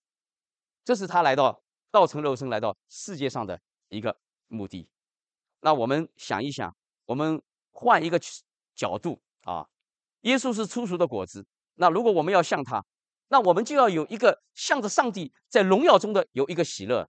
[0.83, 4.87] 这是他来到道成肉身来到世界上的一个目的。
[5.61, 8.21] 那我们想一想，我们换一个
[8.75, 9.67] 角度啊，
[10.21, 11.43] 耶稣是出熟的果子。
[11.73, 12.85] 那如果我们要像他。
[13.31, 17.07] 那我们就要有一个向着上帝在荣耀中的有一个喜乐，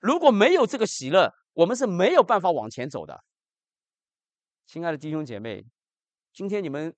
[0.00, 3.22] 如果没有这个喜乐，我们是没有办法往前走的。
[4.66, 5.64] 亲爱的弟兄姐妹，
[6.32, 6.92] 今天你们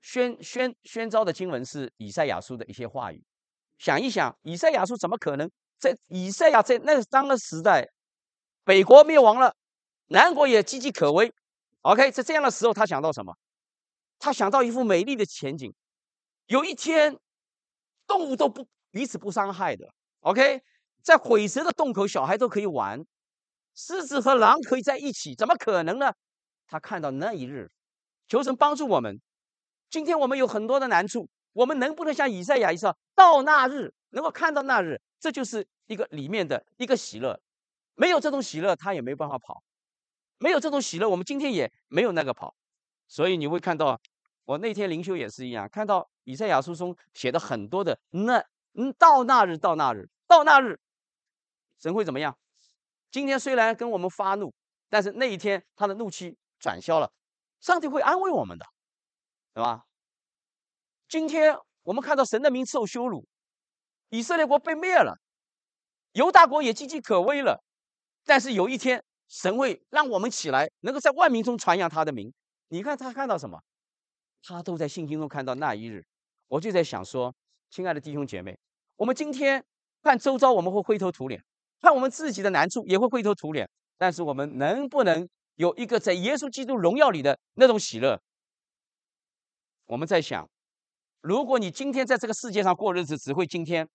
[0.00, 3.22] 宣宣宣召的经文是以赛亚书的一些话语，
[3.78, 7.88] 想一想，以赛亚书怎么可能在以赛亚在那当个时代，
[8.64, 9.54] 北国灭亡了，
[10.06, 11.32] 南国也岌岌可危。
[11.82, 13.34] OK，在这样的时候，他想到什么？
[14.18, 15.72] 他想到一幅美丽的前景，
[16.46, 17.18] 有一天。
[18.06, 19.86] 动物都不彼此不伤害的
[20.22, 20.60] ，OK，
[21.00, 23.06] 在毁蛇的洞口，小孩都可以玩，
[23.72, 26.12] 狮子和狼可以在一起，怎么可能呢？
[26.66, 27.70] 他看到那一日，
[28.26, 29.20] 求神帮助我们。
[29.90, 35.00] 今天我们有很多的难处，我们能不能像以赛亚一样，到那日能够看到那日？
[35.18, 37.38] 这就是一个里面的一个喜乐。
[37.94, 39.62] 没有这种喜乐，他也没办法跑；
[40.38, 42.54] 没有这种喜乐，我们今天也没有那个跑。
[43.08, 44.00] 所以你会看到，
[44.44, 46.08] 我那天灵修也是一样，看到。
[46.24, 48.38] 以赛亚书中写的很多的那
[48.74, 50.78] 嗯，到那日，到那日，到那日，
[51.76, 52.38] 神会怎么样？
[53.10, 54.54] 今天虽然跟我们发怒，
[54.88, 57.10] 但是那一天他的怒气转消了，
[57.58, 58.64] 上帝会安慰我们的，
[59.52, 59.84] 对吧？
[61.08, 63.26] 今天我们看到神的名受羞辱，
[64.10, 65.18] 以色列国被灭了，
[66.12, 67.62] 犹大国也岌岌可危了，
[68.24, 72.32] 但是有一天神会让我们起来，能够在万民中传扬他的名。
[72.68, 73.60] 你看他看到什么？
[74.42, 76.04] 他都在信心中看到那一日。
[76.48, 77.34] 我就在想说，
[77.70, 78.58] 亲爱的弟兄姐妹，
[78.96, 79.64] 我们今天
[80.02, 81.40] 看周遭，我们会灰头土脸；
[81.80, 83.68] 看我们自己的难处，也会灰头土脸。
[83.98, 88.20] 但是我们能不能有一个在耶稣基督荣耀里的那种喜乐？
[89.90, 90.48] 我们在想，
[91.20, 93.88] 如果你今天在这个世界上过日子，只会今天，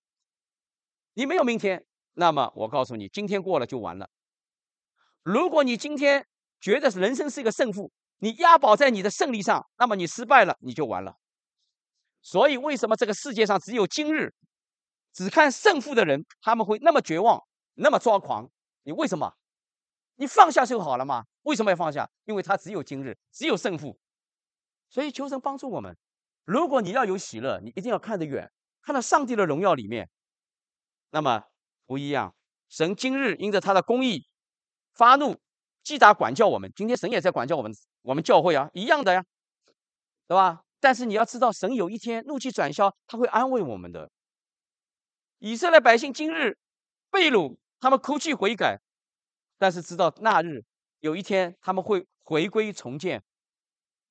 [1.14, 4.10] 你没有明天，那么我告诉你，今天过了就完了。
[5.24, 6.28] 如果你今天
[6.60, 11.16] 觉得人生是一个胜负，你押宝在你的胜利上，那么你失败了，你就完了。
[12.22, 14.34] 所以，为什么这个世界上只有今日
[15.14, 17.42] 只看胜负的人，他们会那么绝望，
[17.76, 18.52] 那么抓狂？
[18.84, 19.32] 你为什么？
[20.16, 21.24] 你放下就好了嘛？
[21.44, 22.10] 为什么要放下？
[22.26, 23.98] 因为他只有今日，只有胜负。
[24.96, 25.98] 所以，求神帮助我们。
[26.46, 28.50] 如果你要有喜乐，你一定要看得远，
[28.82, 30.10] 看到上帝的荣耀里面。
[31.10, 31.44] 那么
[31.86, 32.34] 不一样，
[32.70, 34.26] 神今日因着他的公义
[34.94, 35.38] 发怒，
[35.84, 36.72] 击打管教我们。
[36.74, 39.26] 今天神也在管教我们，我们教会啊，一样的呀，
[40.30, 40.64] 对吧？
[40.80, 44.10] 但是你要知道，神有一天怒气转消，他会安慰我们的。
[45.40, 46.58] 以色列百姓今日
[47.12, 48.80] 被掳，他们哭泣悔改，
[49.58, 50.64] 但是知道那日
[51.02, 53.22] 有一天他们会回归重建，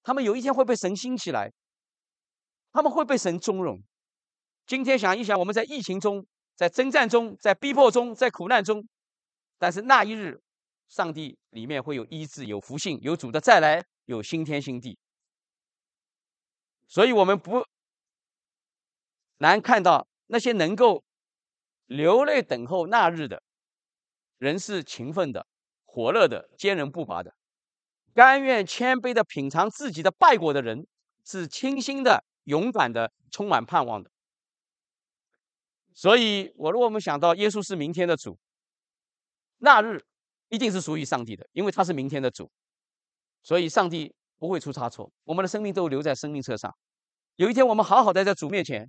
[0.05, 1.51] 他们有一天会被神兴起来，
[2.71, 3.83] 他们会被神尊荣。
[4.67, 8.87] 今天想一想，我们在疫情中，在征战中，在逼迫中，在苦难中，
[9.59, 10.43] 但是那一日，
[10.89, 14.99] 上帝里面会有医治，有福幸，有主的再来，有新天新地。
[16.87, 17.67] 所以，我们不
[19.39, 21.03] 难看到那些能够
[21.87, 23.43] 流泪等候那日的
[24.37, 25.47] 人是勤奋的、
[25.85, 27.35] 火热的、坚韧不拔的，
[28.15, 30.87] 甘愿谦卑的品尝自己的败果的人
[31.25, 34.11] 是清新的、勇敢的、充满盼望的。
[35.93, 38.39] 所以，我如果我们想到耶稣是明天的主，
[39.59, 40.05] 那日
[40.49, 42.51] 一定是属于上帝的，因为他是明天的主，
[43.43, 45.11] 所以上帝不会出差错。
[45.25, 46.75] 我们的生命都留在生命册上。
[47.37, 48.89] 有一天，我们好好的在主面前，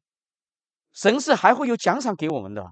[0.94, 2.72] 神是还会有奖赏给我们的。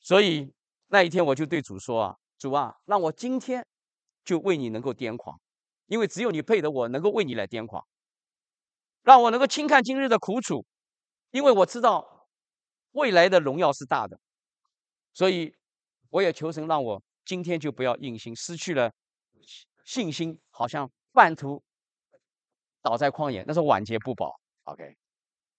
[0.00, 0.52] 所以
[0.88, 3.66] 那一天我就对主说啊，主啊，让我今天
[4.24, 5.40] 就为你能够癫狂，
[5.86, 7.86] 因为只有你配得我能够为你来癫狂，
[9.02, 10.64] 让我能够轻看今日的苦楚，
[11.30, 12.28] 因为我知道
[12.92, 14.18] 未来的荣耀是大的，
[15.12, 15.54] 所以
[16.10, 18.92] 我也求神让我今天就不要硬心，失去了
[19.84, 21.62] 信心，好像半途
[22.82, 24.38] 倒在旷野，那是晚节不保。
[24.64, 24.96] OK。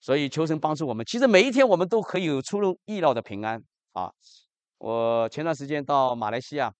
[0.02, 1.04] 所以求神帮助我们。
[1.04, 3.60] 其实每一天我们都可以有出人意料的平安
[3.94, 4.12] 啊！
[4.78, 6.72] 我前段时间到马来西亚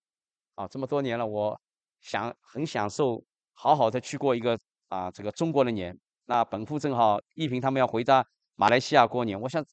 [0.54, 1.60] 啊，这么多年了，我
[2.00, 3.20] 想很享受，
[3.56, 4.56] 好好的去过一个
[4.88, 5.98] 啊这个中国的年。
[6.26, 9.64] 那本父正好一平他们要回到马来西亚过年，我想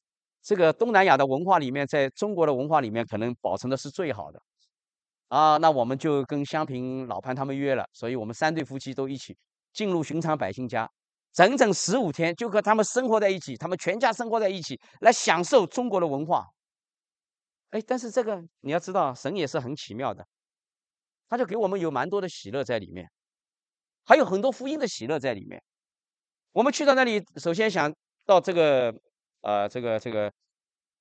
[0.41, 4.41] 这个东南亚的文化里面，在中国的文化里面可能保存的是最好的
[5.28, 5.58] 啊。
[5.58, 9.38] 那我们就跟香平老潘他们约了，所以我们三对夫妻都一起
[9.74, 10.89] 进入寻常百姓家。
[11.32, 16.46] 整整十五天，就和他们生活在一起，他们全家生活在一起，来享受中国的文化。
[17.72, 20.24] 哎，但是这个你要知道，神也是很奇妙的，
[21.28, 23.10] 他就给我们有蛮多的喜乐在里面，
[24.05, 25.61] 还有很多福音的喜乐在里面。
[26.51, 27.93] 我们去到那里，首先想
[28.25, 28.93] 到这个，
[29.41, 30.31] 呃，这个这个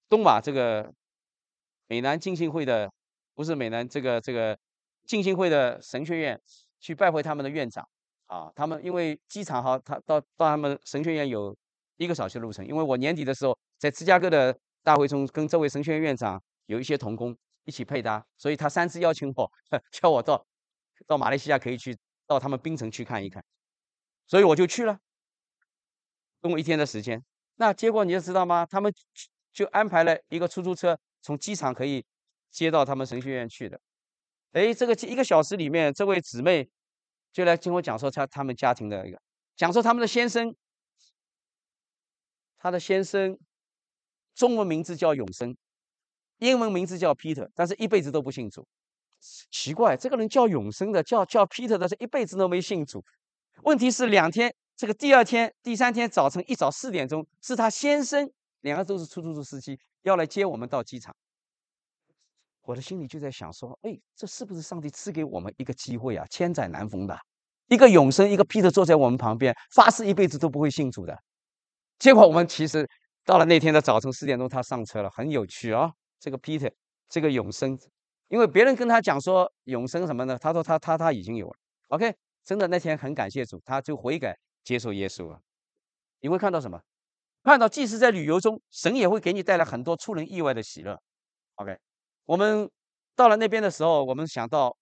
[0.09, 0.93] 东马这个
[1.89, 2.91] 美南浸信会的，
[3.35, 4.59] 不是美南这个这个
[5.07, 6.41] 浸信会的神学院，
[6.81, 7.87] 去拜会他们的院长。
[8.27, 11.55] 啊，他们因为机场哈，他到到他们神学院有
[11.99, 12.67] 一个小时的路程。
[12.67, 19.53] 因为我年底的时候在芝加哥的大会中跟这位神学院院长有一些同工一起配搭，所以他三次邀请我，
[19.93, 20.43] 叫我到
[21.07, 21.95] 到马来西亚可以去
[22.27, 23.45] 到他们槟城去看一看，
[24.27, 24.99] 所以我就去了，
[26.41, 27.23] 跟我一天的时间。
[27.57, 28.67] 那结果你就知道吗？
[28.67, 28.93] 他们
[29.53, 32.05] 就安排了一个出租车从机场可以
[32.51, 33.81] 接到他们神学院去的。
[34.53, 36.71] 哎，这个一个小时里面，这位姊妹。
[37.33, 39.19] 就来听我讲说他他们家庭的一个，
[39.57, 40.55] 讲说他们的先生，
[42.59, 43.39] 他的先生
[44.35, 45.57] 中文名字叫永生，
[46.37, 48.69] 英文名字叫 Peter，但是一辈子都不信主。
[49.51, 53.05] 奇怪，这个人叫永生的，叫叫 Peter 的，是一辈子都没信主。
[53.63, 58.29] 问题是两天，这个第二天、第三天早晨一早四点钟，是他先生，
[58.61, 61.15] 两个都是出租车司机，要来接我们到机场。
[62.63, 66.27] 我的心里就在想说，哎，这是不是上帝赐给我们一个机会啊？
[66.31, 67.19] 千载难逢的，
[67.69, 71.17] 一个永生，一个 Peter 坐在我们旁边，发誓一辈子都不会信主的。
[71.99, 72.89] 结果我们其实
[73.25, 75.93] 到了那天的早晨四点钟，他上车了，很有趣啊。
[76.21, 76.73] 这个 Peter，
[77.09, 77.79] 这个永生，
[78.33, 80.39] 因为别人跟他讲说永生什么呢？
[80.41, 81.57] 他说他他他已经有了。
[81.89, 85.39] OK，真的那天很感谢主，他就悔改接受耶稣了。
[86.21, 86.81] 你会看到什么？
[87.43, 90.99] 看到即使在旅游中，神也会给你带来很多出人意外的喜乐。
[91.57, 91.77] OK。
[92.25, 92.71] 我们
[93.15, 94.75] 到了那边的时候，我们想到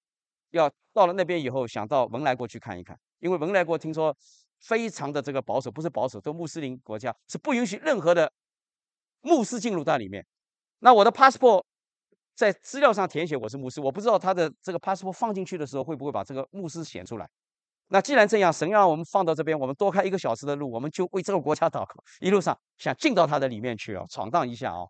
[0.51, 4.17] 要到了那边以后，想到文莱国去看一看，因为文莱国听说
[4.61, 8.33] 非常的这个保守，不是保守，都穆斯林国家，是不允许任何的
[9.23, 10.25] 牧师进入到里面。
[10.79, 11.65] 那我的 passport
[12.35, 17.29] 在资料上填写我是牧师，我不知道他的这个 passport 放进去的时候会不会把这个牧师显出来。
[17.89, 24.87] 那既然这样，神让我们放到这边，我们多开一个小时的路，我们就为这个国家祷告，一路上想进到他的里面去啊，闯荡一下啊。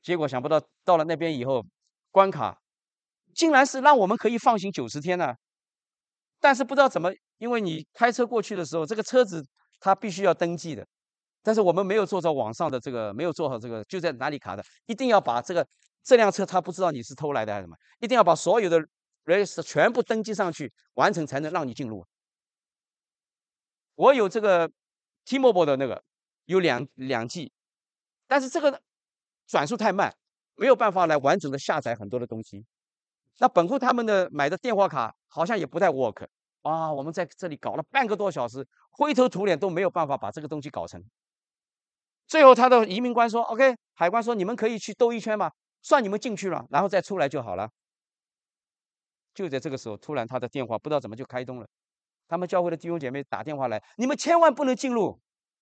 [0.00, 1.64] 结果想不到到了那边以后，
[2.10, 2.58] 关卡
[3.34, 5.34] 竟然是让我们可以放行九十天呢。
[6.40, 9.44] 但是不知道怎么，因为你开车过去的时候，这个车子
[9.80, 10.86] 它必须要登记的。
[11.42, 15.66] 但是我们没有做到网上的这个，没有做好这个，就在哪里卡的，一定要把这个
[16.04, 18.80] 这辆车他不知道你是偷来的还是什么，一定要把所有的
[19.24, 22.06] race 全部登记上去，完成才能让你进入。
[23.96, 24.70] 我有这个
[25.24, 26.04] T-Mobile 的那个
[26.44, 27.52] 有两两 G，
[28.28, 28.80] 但是这个。
[29.46, 30.10] 转速太慢，
[30.56, 32.64] 没有办法来完整的下载很多的东西。
[33.40, 36.26] 那本户他们的买的电话卡好像也不太 work
[36.62, 36.90] 啊。
[36.90, 41.04] 我们在这里搞了半个多小时，灰头土脸都没有办法把这个东西搞成。
[42.26, 45.52] 最后他的移民官说：“OK，海关说你们可以去兜一圈吗，
[45.84, 47.70] 算你们进去了，然后再出来就好了。”
[49.32, 51.68] 就在这个时候，突然他的电话不知道怎么就开通了。
[52.26, 55.20] 他们教会的弟兄姐妹打电话来：“你们千万不能进入，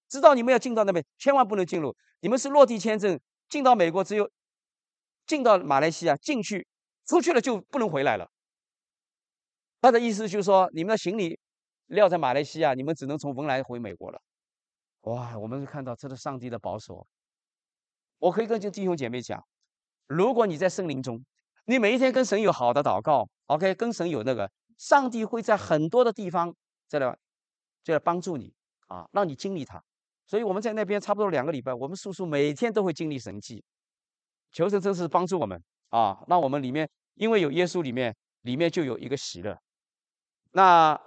[0.08, 4.30] 知道你们要进到那边，千万不能进入，你们是落地签证。”进到美国只有
[5.26, 6.66] 进到马来西亚进去，
[7.04, 8.30] 出去了就不能回来了。
[9.82, 11.38] 他的意思就是说，你们的行李
[11.88, 14.22] 撂在马来西亚，你们只能从文莱回美国了。
[15.02, 17.06] 哇，我们看到这是上帝的保守。
[18.20, 19.44] 我可以跟这弟兄姐妹讲，
[20.06, 21.24] 如果你在森林中，
[21.64, 26.54] 你每一天跟神有好的祷告，OK，跟神有那个，上帝会在很多的地方
[26.88, 27.16] 在那
[27.84, 28.52] 就来帮助你
[28.88, 29.82] 啊，让你经历他。
[30.26, 33.62] 所以我们在那边差不多两个礼拜，我们叔叔每天都会经历神迹，
[34.52, 36.24] 求神真是帮助我们啊！
[36.26, 39.58] 让我们里面因为有耶稣，里面里面就有一个喜乐。
[40.52, 40.98] 那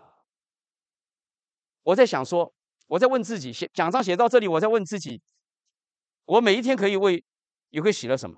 [1.84, 2.54] 我在想说，
[2.88, 5.22] 我在问自己，写奖章写到这里，我在问自己，
[6.26, 7.24] 我每一天可以为
[7.70, 8.38] 有个喜乐什么？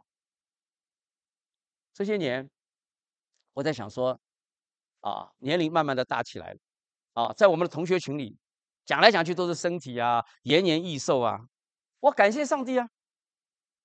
[1.98, 2.48] 这些年，
[3.54, 4.20] 我在想说，
[5.00, 6.60] 啊，年龄慢慢的大起来了，
[7.14, 8.38] 啊，在我们的同学群里
[8.86, 11.40] 讲来讲去都是身体啊，延年益寿啊。
[12.02, 12.88] 我感谢上帝啊，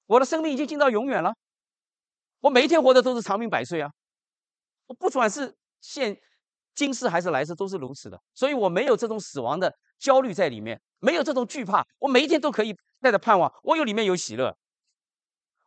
[0.05, 1.35] 我的生命已经进到永远了，
[2.41, 3.91] 我每一天活的都是长命百岁啊。
[4.89, 6.15] 我不管是现
[6.75, 14.55] 今世还是来世，都是如此的，所以我没有这种死亡的焦虑在里面，没有这种惧怕，我每一天都可以带着盼望，我有里面有喜乐。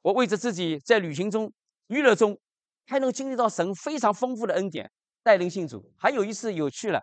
[0.04, 1.52] 我为着自己在旅行中、
[1.88, 2.40] 娱乐中，
[2.88, 4.92] 还能经历到神非常丰富的恩典，
[5.24, 5.94] 带领信主。
[5.98, 7.02] 还有一次有趣了，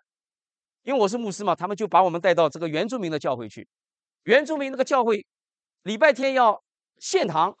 [0.83, 3.67] 因为我是牧师嘛，他们就把我们带到这个原住民的教会去。
[4.23, 5.25] 原住民那个教会
[5.83, 6.63] 礼拜天要
[6.97, 7.57] 献堂，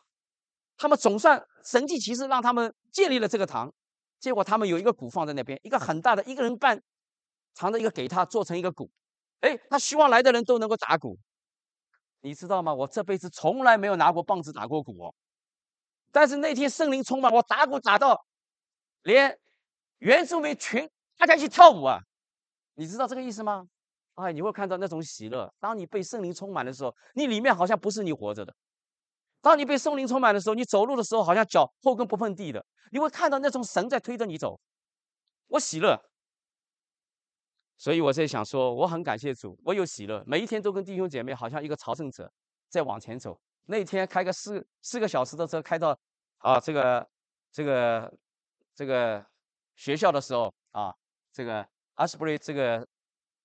[0.77, 3.73] 他们总算神迹奇事让他们建立了这个堂。
[4.19, 6.81] 结果他们有一个鼓放在那边，一个很大的一个人半
[7.53, 8.89] 长的一个给他做成一个鼓，
[9.41, 11.17] 哎，他希望来的人都能够打鼓。
[12.21, 12.73] 你知道吗？
[12.73, 15.13] 我这辈子从来没有拿过棒子打过鼓哦。
[16.13, 18.23] 但是那天圣灵充满，我打鼓打到
[19.01, 19.35] 连
[19.97, 20.87] 原住民群
[21.17, 21.99] 大家一起跳舞啊！
[22.75, 23.65] 你知道这个意思吗？
[24.13, 25.51] 哎，你会看到那种喜乐。
[25.59, 28.53] 当你被圣灵充满的时候，你里面好像不是你活着的；
[29.41, 32.63] 当你被圣灵充满的时候，你走路的时候好像脚后跟不碰地的。
[32.91, 34.59] 你会看到那种神在推着你走，
[35.47, 35.99] 我喜乐。
[37.75, 42.31] 所以我在想说，我很感谢主，我有喜乐，每一天都跟弟兄姐妹好像一个朝圣者
[42.69, 43.41] 在往前走。
[43.65, 45.97] 那天开个四四个小时的车开到
[46.37, 47.09] 啊这个
[47.51, 48.13] 这个
[48.75, 49.25] 这个
[49.75, 50.93] 学校的时候啊，
[51.31, 52.85] 这个阿斯布瑞这个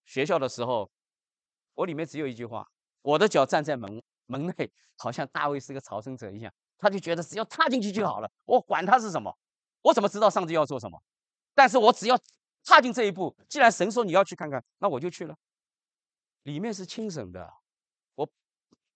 [0.04, 0.90] 学校的时候，
[1.74, 2.66] 我里面只有一句话：
[3.02, 6.52] 我的脚站在门门内，好像大卫是个朝圣者一样。
[6.78, 9.36] 他就觉得只要踏进去就好了，我管他是什么，
[9.82, 11.02] 我怎么知道上帝要做什么？
[11.54, 12.16] 但是我只要
[12.64, 15.36] 踏进这一步，既然神说你要去看看，那我就去了。
[16.44, 17.52] 里面是清省的。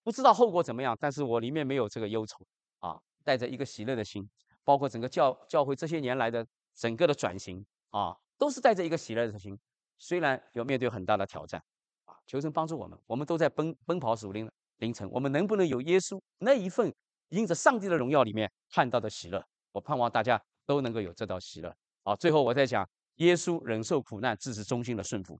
[0.03, 2.45] 不知道后果怎么样，但是我里面没有这个忧愁
[2.79, 4.29] 啊，带着一个喜乐的心，
[4.63, 6.45] 包括整个教教会这些年来的
[6.75, 9.57] 整个的转型啊，都是带着一个喜乐的心。
[9.97, 11.63] 虽然有面对很大的挑战
[12.05, 16.93] 啊，求神帮助我们，我们都在奔奔跑属灵凌晨，我们能不能有耶稣那一份
[17.29, 19.41] 因着上帝的荣耀里面看到的喜乐？
[19.71, 21.73] 我盼望大家都能够有这道喜乐。
[22.03, 22.85] 啊，最后我再讲
[23.15, 25.39] 耶稣忍受苦难，支持忠心的顺服，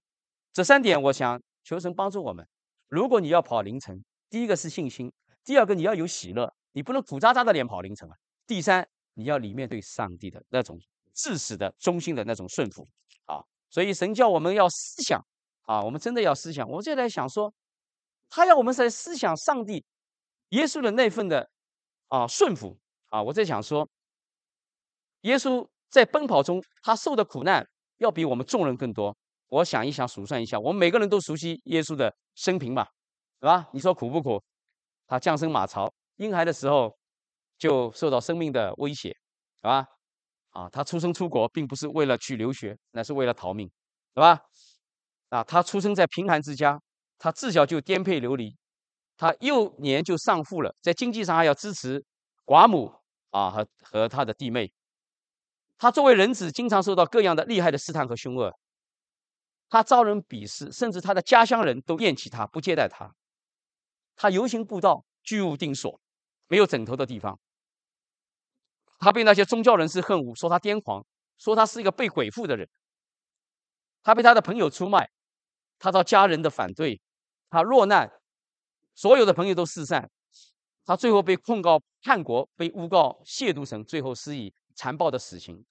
[0.53, 2.47] 这三点，我想求神帮助我们。
[2.87, 4.01] 如果你要跑凌晨，
[4.33, 5.13] 第一个是信心，
[5.45, 8.15] 第二个你要有喜乐，你不能苦扎扎的脸跑凌晨啊。
[8.47, 10.75] 第三，你要里面对上帝的那种
[11.13, 12.83] 至死的忠心的那种顺服
[13.25, 13.43] 啊。
[13.69, 15.23] 所以神叫我们要思想
[15.67, 16.67] 啊，我们真的要思想。
[16.67, 17.53] 我就在想说，
[18.27, 19.85] 他要我们在思想上帝、
[20.49, 21.47] 耶稣的那份的
[22.07, 22.75] 啊顺服
[23.09, 23.21] 啊。
[23.21, 23.87] 我在想说，
[25.21, 27.63] 耶稣在奔跑中他受的苦难
[27.97, 29.15] 要比我们众人更多。
[29.49, 32.89] 我想一想，数算一下，我们每个人都熟悉耶稣的生平吧。
[33.43, 33.67] 是吧？
[33.73, 34.41] 你说苦不苦？
[35.05, 36.97] 他降生马槽婴孩的时候
[37.57, 39.85] 就受到生命的威胁，是吧？
[40.51, 43.69] 啊，他出生出国并不是为了去留学，那是为了逃命，
[44.15, 44.39] 是吧？
[45.27, 46.81] 啊，他出生在贫寒之家，
[47.19, 48.55] 他自小就颠沛流离，
[49.17, 52.01] 他幼年就丧父了，在经济上还要支持
[52.45, 52.93] 寡母
[53.31, 54.71] 啊和和他的弟妹。
[55.77, 58.57] 他作为人子，经常受到各样的厉害的试探和凶恶，
[59.67, 63.13] 他遭人鄙视，甚至他的家乡人都厌弃他，不接待他。
[64.15, 65.99] 他游行布道，居无定所，
[66.47, 67.39] 没有枕头的地方。
[68.99, 71.05] 他被那些宗教人士恨恶，说他癫狂，
[71.37, 72.69] 说他是一个被鬼附的人。
[74.01, 75.09] 他被他的朋友出卖，
[75.79, 77.01] 他遭家人的反对，
[77.49, 78.11] 他落难，
[78.95, 80.09] 所有的朋友都四散。
[80.85, 85.65] 他最后被控告叛国，被诬告亵渎神，最后施以残暴的死刑。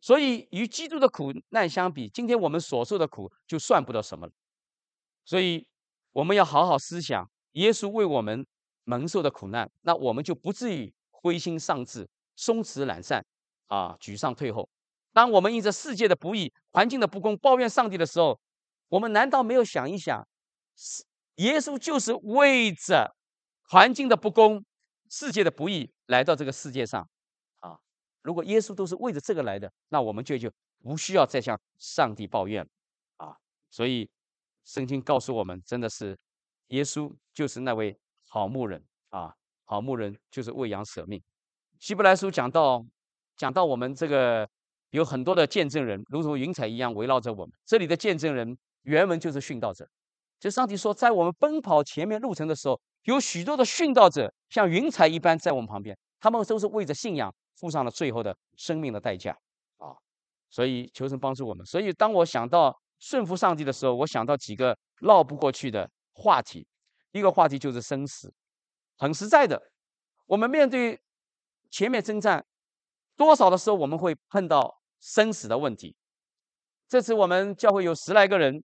[0.00, 4.32] 所以，与基督的苦难相比，今天我们所受的苦就算不得什么了。
[5.24, 5.66] 所以，
[6.12, 7.30] 我们要好好思想。
[7.54, 8.46] 耶稣为我们
[8.84, 13.24] 蒙受的苦难，那我们就不至于灰心丧志、松弛懒散
[13.66, 14.68] 啊、沮丧退后。
[15.12, 18.38] 当我们因着世界的不义、环境的不公抱怨上帝的时候，
[18.88, 20.26] 我们难道没有想一想，
[21.36, 23.14] 耶稣就是为着
[23.62, 24.64] 环境的不公、
[25.08, 27.08] 世界的不义来到这个世界上
[27.60, 27.78] 啊？
[28.22, 30.52] 如果耶稣都是为着这个来的，那我们就就
[30.82, 32.70] 不需要再向上帝抱怨了
[33.24, 33.36] 啊。
[33.70, 34.10] 所以
[34.64, 36.18] 圣经告诉我们，真的是。
[36.68, 37.96] 耶稣就是那位
[38.28, 39.34] 好牧人啊，
[39.64, 41.22] 好牧人就是为羊舍命。
[41.78, 42.84] 希伯来书讲到，
[43.36, 44.48] 讲到我们这个
[44.90, 47.54] 有很多的见证人，如同云彩一样围绕着我们。
[47.66, 49.86] 这里的见证人原文就是殉道者。
[50.40, 59.36] 就上帝说，在我们奔跑前面路程的时候，有许多的殉道者像云彩一般在我们旁边，他们都是为着信仰付上了最后的生命的代价
[59.78, 59.94] 啊。
[60.50, 61.64] 所以求神帮助我们。
[61.64, 65.88] 所以当我想到顺服上帝的时候，我想到几个绕不过去的。
[66.14, 66.66] 话题，
[67.12, 68.32] 一个话题就是生死，
[68.96, 69.70] 很实在的。
[70.26, 70.98] 我们面对
[71.70, 72.44] 前面征战，
[73.14, 75.94] 多少的时候我们会碰到生死的问题。
[76.88, 78.62] 这次我们教会有十来个人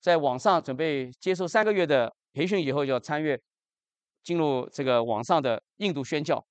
[0.00, 3.40] 在网上准备接受三个月的培训，以后就要参与
[4.22, 6.44] 进入这个网上的印度宣教。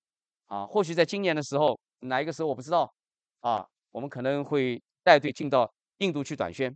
[0.47, 2.91] 啊，或许在今年的时候，哪一个时候我不知道。
[3.41, 6.75] 啊，我们可能会带队进到印度去短宣。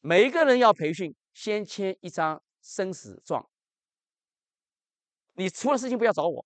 [0.00, 3.48] 每一个人要培训，先签一张生死状。
[5.34, 6.44] 你出了事情不要找我，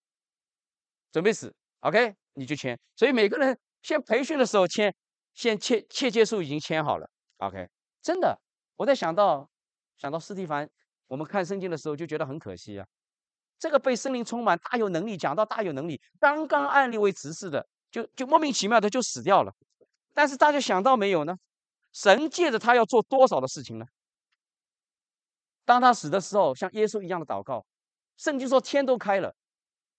[1.13, 2.79] 准备死，OK，你就签。
[2.97, 4.95] 所以每个人先培训的时候签，
[5.35, 7.69] 先切切结书已经签好了，OK。
[8.03, 8.39] 真的，
[8.77, 9.49] 我在想到
[9.97, 10.69] 想到斯蒂凡，
[11.07, 12.87] 我们看圣经的时候就觉得很可惜啊。
[13.59, 19.53] 这个被圣灵充满、大有能力，讲到大有能力，刚刚案例为执事的，就就莫名其妙的就死掉了。
[20.15, 21.37] 但是大家想到没有呢？
[21.93, 23.85] 神借着他要做多少的事情呢？
[25.69, 27.63] 当他死的时候，像耶稣一样的祷告。
[28.17, 29.37] 圣经说天都开了，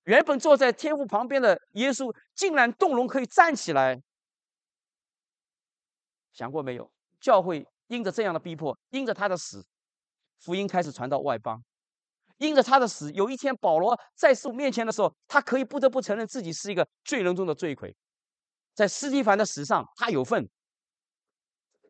[0.05, 4.01] 原本坐在天父旁边的耶稣竟然动容可以站起来。
[6.33, 6.91] 想过没有？
[7.21, 9.63] 教会因着这样的逼迫，因着他的死，
[10.39, 11.63] 福音开始传到外邦。
[12.37, 17.95] 因着他的死，有一天保罗在父面前的时候，他可以不得不承认自己是一个罪人中的罪魁。
[18.73, 20.49] 在斯蒂凡的死上，他有份。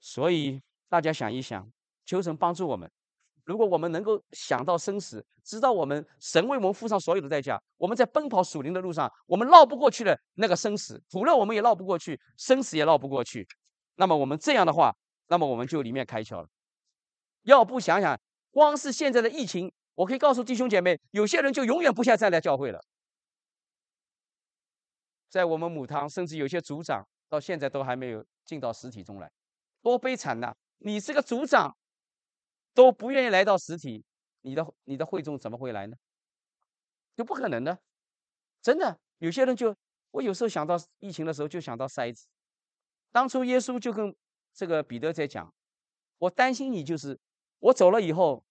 [0.01, 1.71] 所以大家想一想，
[2.05, 2.91] 求神帮助我们。
[3.49, 13.47] 如果我们能够想到生死，知道我们神为我们付上所有的代价，我们在奔跑属灵的路上，我们绕不过去的那个生死，苦乐我们也绕不过去，生死也绕不过去。
[13.95, 14.95] 那么我们这样的话，
[15.29, 16.47] 那么我们就里面开窍了。
[17.41, 18.15] 要不想想，
[18.51, 22.79] 光是现在的疫情，我可以告诉弟兄姐妹，有些人就永远不下再来教会了。
[25.27, 29.31] 在我们母堂，甚至有些组长到现在都还没有进到实体中来，
[29.81, 30.53] 多悲惨呐！
[30.77, 31.75] 你是个组长。
[32.79, 34.05] 都不愿意来到实体，
[34.39, 35.97] 你的你的会众怎么会来呢？
[37.13, 37.77] 就不可能的，
[38.61, 38.97] 真的。
[39.17, 39.75] 有些人就，
[40.11, 42.25] 我有时候想到疫情的时候，就想到筛子。
[43.11, 44.15] 当初耶稣就跟
[44.53, 45.53] 这个彼得在讲，
[46.19, 47.19] 我担心你就是
[47.59, 48.41] 我走了以后，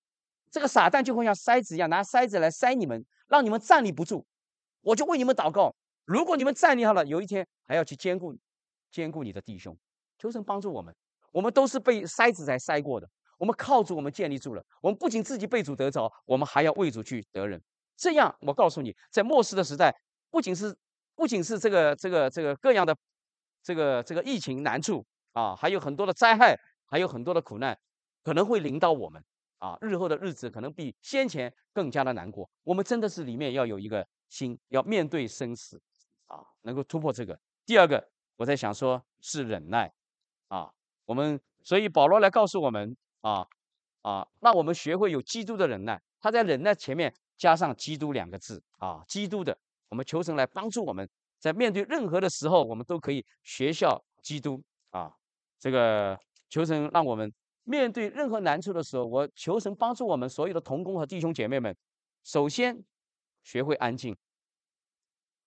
[0.50, 4.26] 这个撒旦就会像筛子一样拿筛子来筛你们，让你们站立不住。
[4.82, 5.74] 我就为你们祷告，
[6.04, 8.36] 如果你们站立好了，有一天还要去兼顾
[8.90, 9.74] 兼顾你的弟兄，
[10.18, 10.94] 求神帮助我们。
[11.30, 13.08] 我们都是被筛子在筛过的。
[13.38, 14.62] 我们靠主，我们建立住了。
[14.82, 17.62] 我们不仅自己被主得着，我们还要为主去得人。
[17.96, 19.94] 这样，我告诉你，在末世的时代，
[20.30, 20.76] 不仅是
[21.14, 22.96] 不仅是这个这个这个各样的
[23.62, 27.78] 这个这个疫情难处啊，还有很多的灾害，还有很多的苦难
[28.22, 29.22] 可能会临到我们
[29.58, 29.78] 啊。
[29.80, 32.48] 日后的日子可能比先前更加的难过。
[32.64, 35.80] 我们真的是里面要有一个心，要面对生死
[36.26, 37.38] 啊，能够突破这个。
[37.66, 39.92] 第二个，我在想说，是忍耐
[40.48, 40.70] 啊。
[41.04, 42.96] 我们所以保罗来告诉我们。
[43.20, 43.46] 啊
[44.02, 44.26] 啊！
[44.40, 49.56] 那我们学会有基督的忍耐，他在忍耐前面加上“基督”两个字啊，基督的。
[49.88, 51.08] 我们求神来帮助我们，
[51.38, 55.12] 在面对任何的时候，我们都可以学效基督啊。
[55.58, 57.32] 这个求神让我们
[57.64, 61.76] 面对任何难处的时候，我求神帮助我们所有的同工和弟兄姐妹们，
[62.24, 62.82] 首先
[63.42, 64.16] 学会安静。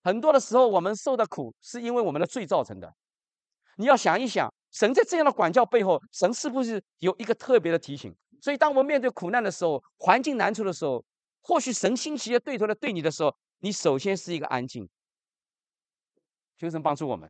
[0.03, 2.93] 很多的时候，我们受的苦是因为我们的罪造成的。
[3.77, 4.53] 你要想一想。
[4.71, 8.15] 神在这样的管教背后，神是不是有一个特别的提醒？
[8.41, 11.05] 所以，当我们面对苦难的时候，环境难处的时候，
[11.41, 14.89] 或许神兴起的对头来对你的时候，你首先是一个安静，
[16.57, 17.29] 求神帮助我们。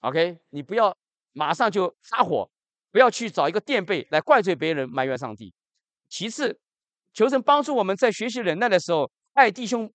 [0.00, 0.96] OK，你不要
[1.32, 2.50] 马上就发火，
[2.90, 5.54] 不要去找一个垫背来怪罪别人、埋怨上帝。
[6.08, 6.58] 其次，
[7.14, 9.90] 求神帮助我们在学习忍耐的时候，爱弟兄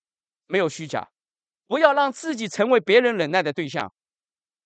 [0.48, 1.10] 没有虚假，
[1.68, 3.93] 不要让自己成为别人忍耐的对象。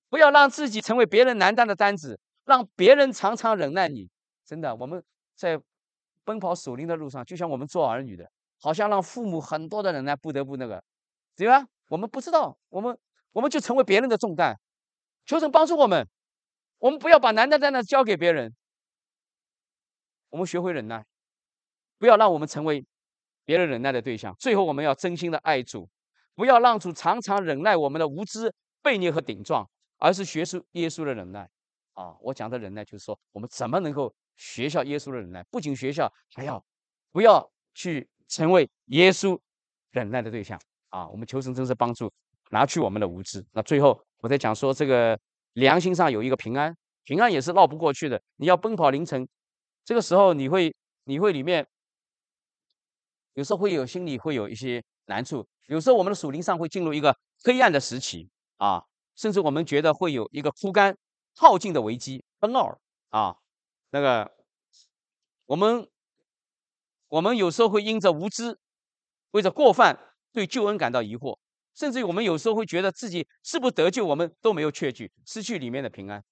[0.10, 4.10] 不要让自己成为别人难担的担子，让别人常常忍耐你。
[4.45, 5.03] 真的，我们
[5.36, 5.62] 在
[6.24, 8.30] 奔跑守灵的路上，就像我们做儿女的，
[8.60, 10.84] 好像让父母很多的忍耐，不得不那个，
[11.36, 11.66] 对吧？
[11.89, 12.97] 我们不知道，我们
[13.32, 14.60] 我们就成为别人的重担。
[15.26, 16.07] 求神帮助我们，
[16.80, 18.55] 我们不要把难担担子交给别人，
[20.30, 21.05] 我们学会忍耐，
[21.99, 22.86] 不要让我们成为
[23.45, 24.36] 别人忍耐的对象。
[24.39, 25.89] 最后，我们要真心的爱主，
[26.34, 29.70] 不要让主常常忍耐我们的无知、悖逆和顶撞。
[30.00, 31.47] 而是学出耶稣的忍耐
[31.93, 32.16] 啊！
[32.22, 35.43] 我讲的忍耐，就是说我们怎么能够学效耶稣的忍耐？
[35.52, 36.64] 不仅学校，还要
[37.12, 39.38] 不要去成为耶稣
[39.91, 41.08] 忍耐的对象啊！
[41.10, 42.12] 我们求神真是帮助，
[42.52, 43.45] 拿去我们的无知。
[43.52, 45.20] 那最后我在讲说，这个
[45.54, 46.74] 良心上有一个平安，
[47.04, 48.22] 平安也是绕不过去的。
[48.38, 49.28] 你要奔跑凌晨，
[49.84, 50.74] 这个时候你会
[51.04, 51.68] 你会里面
[53.34, 58.86] 有时候会有心里会有一些难处，有时候我们的属灵上会进入一个黑暗的时期啊。
[59.20, 60.98] 甚至我们觉得会有一个枯干
[61.36, 63.36] 耗尽的危机，奔奥啊，
[63.90, 64.32] 那个
[65.46, 65.90] 我们
[67.10, 68.58] 我们有时候会因着无知，
[69.32, 70.00] 为着过犯
[70.32, 71.38] 对救恩感到疑惑，
[71.76, 76.24] 甚至于我们有时候会觉得自己是不得救，我们都没有确据，失去里面的平安。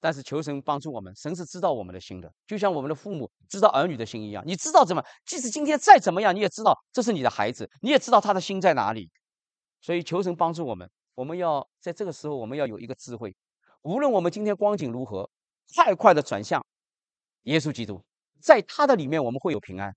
[0.00, 4.42] 但是求神帮助我们，神是知道我们的心的，就像我们的父母知道儿女的心一样。
[4.44, 5.04] 你知道怎么？
[5.24, 9.08] 即使今天再怎么样，你也知道这是你的孩子，你也知道他的心在哪里。
[9.80, 13.34] 所以求神帮助我们，我们要在这个时候，我们要有一个智慧。
[13.82, 15.28] 无论我们今天光景如何，
[15.74, 16.64] 快快的转向
[17.42, 18.00] 耶稣基督，
[18.40, 19.92] 在他的里面我们会有平安。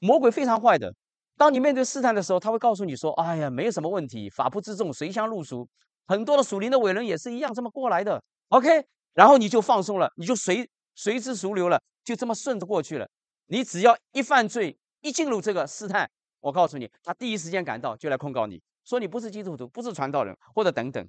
[0.00, 0.94] 魔鬼非常坏的，
[1.38, 5.66] 当你面对试探的时候，他会告诉你说：“哎呀，没有什么问题，法不自重，随香入俗。”
[6.06, 8.22] 很多的属灵的伟人也是一样这么过来的。
[8.48, 8.84] OK。
[9.14, 13.08] 然后你就放松了，你就随随之俗流了，就这么顺着过去了。
[13.46, 16.08] 你只要一犯罪，一进入这个试探，
[16.40, 21.08] 我告诉你，他第一时间赶到就来控告你，说你不是基督徒，不是传道人，或者等等。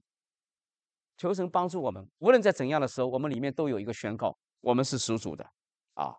[1.18, 5.44] 求神帮助我们，无论在怎样的时候，我们里面都有一个宣告：我们是属主的。
[5.94, 6.16] 啊，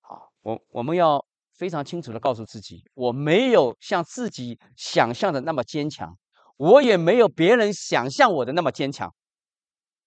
[0.00, 1.24] 好，我我们要
[1.54, 6.16] 非常清楚的告诉自己，我没有像自己想象的那么坚强，
[6.56, 9.14] 我也没有别人想象我的那么坚强。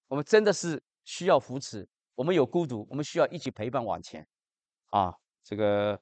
[0.07, 0.81] 我们真的是。
[1.05, 4.27] 需要扶持，我们有孤独，我们需要一起陪伴往前。
[4.91, 5.11] 啊，
[5.43, 5.99] 这个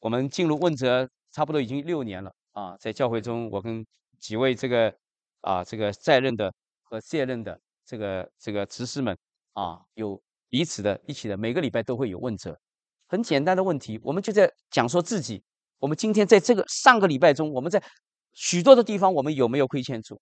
[0.00, 3.86] 我们进入问责差不多已经六年了啊，在教会中，我跟
[4.18, 4.94] 几位这个
[5.40, 6.52] 啊这个在任的
[6.82, 9.16] 和卸任的这个这个执事们
[9.52, 12.58] 啊，有彼此的一起的，每个礼拜都会有问责。
[13.06, 15.42] 很简单的问题，我们就在讲说自己，
[15.78, 17.82] 我们今天在这个上个礼拜中，我们在
[18.32, 20.20] 许多的地方，我们有没有亏欠主？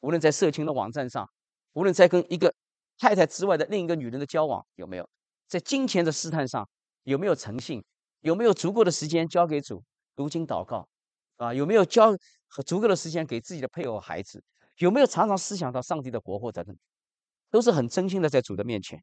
[0.00, 1.28] 无论在社群的网站上，
[1.72, 2.54] 无论在跟一个。
[3.00, 5.08] 太太之外的另一个女人的交往有没有
[5.46, 6.68] 在金钱的试探上
[7.04, 7.80] 有没有诚信？
[8.22, 9.84] 有没有足够的时间交给主
[10.16, 10.88] 读经祷告？
[11.36, 12.12] 啊，有没有交
[12.48, 14.42] 和足够的时间给自己的配偶孩子？
[14.78, 16.76] 有没有常常思想到上帝的国或等等？
[17.50, 19.02] 都是很真心的在主的面前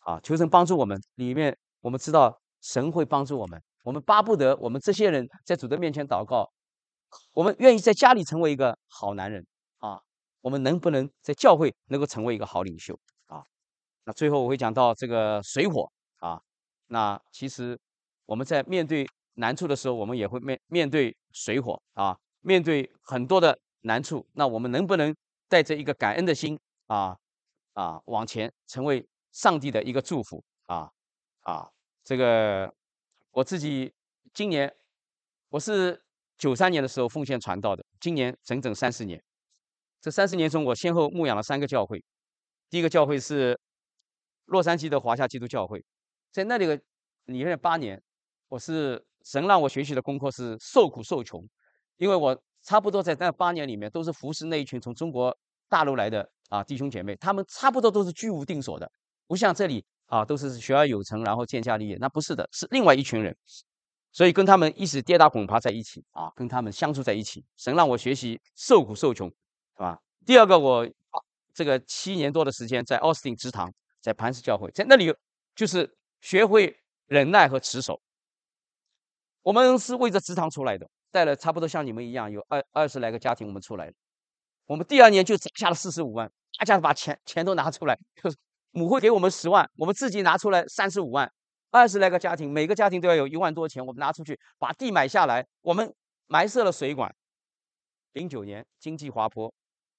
[0.00, 0.98] 啊，求神帮助我们。
[1.16, 6.50] 里面我们知道神会帮助我们，我们巴不得我们这些人在主的面前祷告，
[7.32, 9.46] 我们愿意在家里成为一个好男人
[9.78, 10.00] 啊，
[10.40, 13.44] 我们能不能在教会能够成为一个好领袖啊？
[14.04, 16.40] 那最后我会讲到这个水火啊，
[16.86, 17.78] 那其实
[18.26, 25.14] 我们在面对难处的时候，我们也会面面对水火啊，面对很多的难处，那我们能不能
[25.48, 27.16] 带着一个感恩的心啊
[27.72, 30.90] 啊往前，成为上帝的一个祝福啊
[31.40, 31.70] 啊，
[32.04, 32.72] 这个
[33.30, 33.92] 我自己
[34.34, 34.72] 今年
[35.48, 36.00] 我是
[36.36, 39.22] 九三年的时候奉献传道的，今年整整三十年，
[40.00, 42.04] 这三十年中我先后牧养了三个教会，
[42.68, 43.58] 第一个教会是。
[44.46, 45.82] 洛杉矶的华夏基督教会，
[46.30, 46.78] 在那里个
[47.26, 48.02] 里面八年，
[48.48, 51.40] 我是神让我学习的功课是受苦受穷，
[52.02, 55.36] 因为我差不多在那八年里面都是服侍那一群从中国
[55.68, 58.90] 大陆来的啊弟兄姐妹，他们差不多都是居无定所的，
[59.28, 63.36] 不像这里啊都是学而有成，然后建家立业，那不是的，是另外一群人，
[64.10, 69.96] 所以跟他们一直跌打滚爬在一起啊，跟他们相处在一起，神让我学习受苦受穷，是吧？
[70.26, 70.88] 第二个我
[71.54, 73.72] 这个七年多的时间在奥斯汀职堂。
[74.00, 75.14] 在磐石教会，在那里
[75.54, 76.76] 就是学会
[77.06, 78.02] 忍耐和持守。
[79.42, 83.92] 我们是为着职堂出来的，带了差不多像你们一样有二二十来个家庭，我们出来了。
[84.64, 88.36] 我们第二年就砸下了四十五万，大家把钱钱都拿出来，就是
[88.70, 91.30] 母会给我们十万，我们自己拿出来三十五万，
[91.70, 95.94] 二十来个家庭，每个家庭都要有一万多钱，我们拿出去把地买下来，我们
[96.26, 97.14] 埋设了水管。
[98.14, 99.52] 零九年经济滑坡，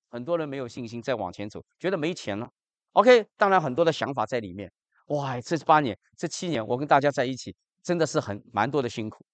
[0.09, 2.49] 很多人没有信心再往前走，觉得没钱了。
[2.93, 4.71] OK，当然很多的想法在里面。
[5.07, 9.25] 哇，这八年、这七年，我跟大家在一起，真的是很蛮多的辛苦。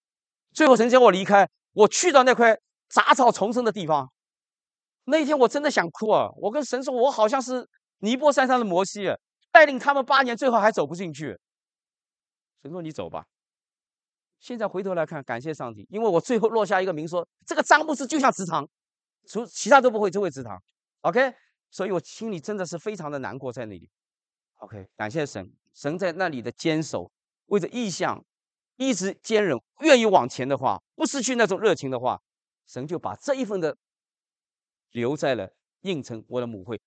[0.54, 1.48] 最后神叫我离开，
[1.80, 2.60] 我去到那块
[2.90, 4.12] 杂草丛生的地方，
[5.06, 6.30] 那一天我真的想哭啊！
[6.36, 7.66] 我跟神说，我好像是
[8.00, 9.10] 尼泊山上的摩西，
[9.50, 11.40] 带领他们八年，最后还走不进去。
[12.62, 13.26] 神说：“你走吧。”
[14.40, 18.68] 现在回头来看，感谢上帝，因为我最后落下一个名说，这个樟木是就像祠堂，
[19.28, 20.62] 除其他都不会，就会祠堂。
[21.02, 21.34] OK。
[21.72, 23.88] 所以我心里真的是非常的难过，在那里。
[24.58, 27.10] OK，感谢神，神在那里的坚守，
[27.46, 28.26] 为着意向
[28.80, 32.22] 一直坚忍，愿意往前的话，不失去那种热情的话，
[32.66, 33.76] 神就把这一份的
[34.92, 35.50] 留在了
[35.82, 36.80] 应城我的母会，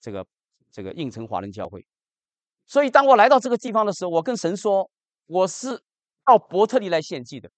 [0.00, 0.24] 这个
[0.70, 1.84] 这个应城华人教会。
[2.64, 4.88] 所以当我来到这个地方的时候，我跟神说，
[5.26, 5.82] 我是
[6.24, 7.50] 到伯特利来献祭的。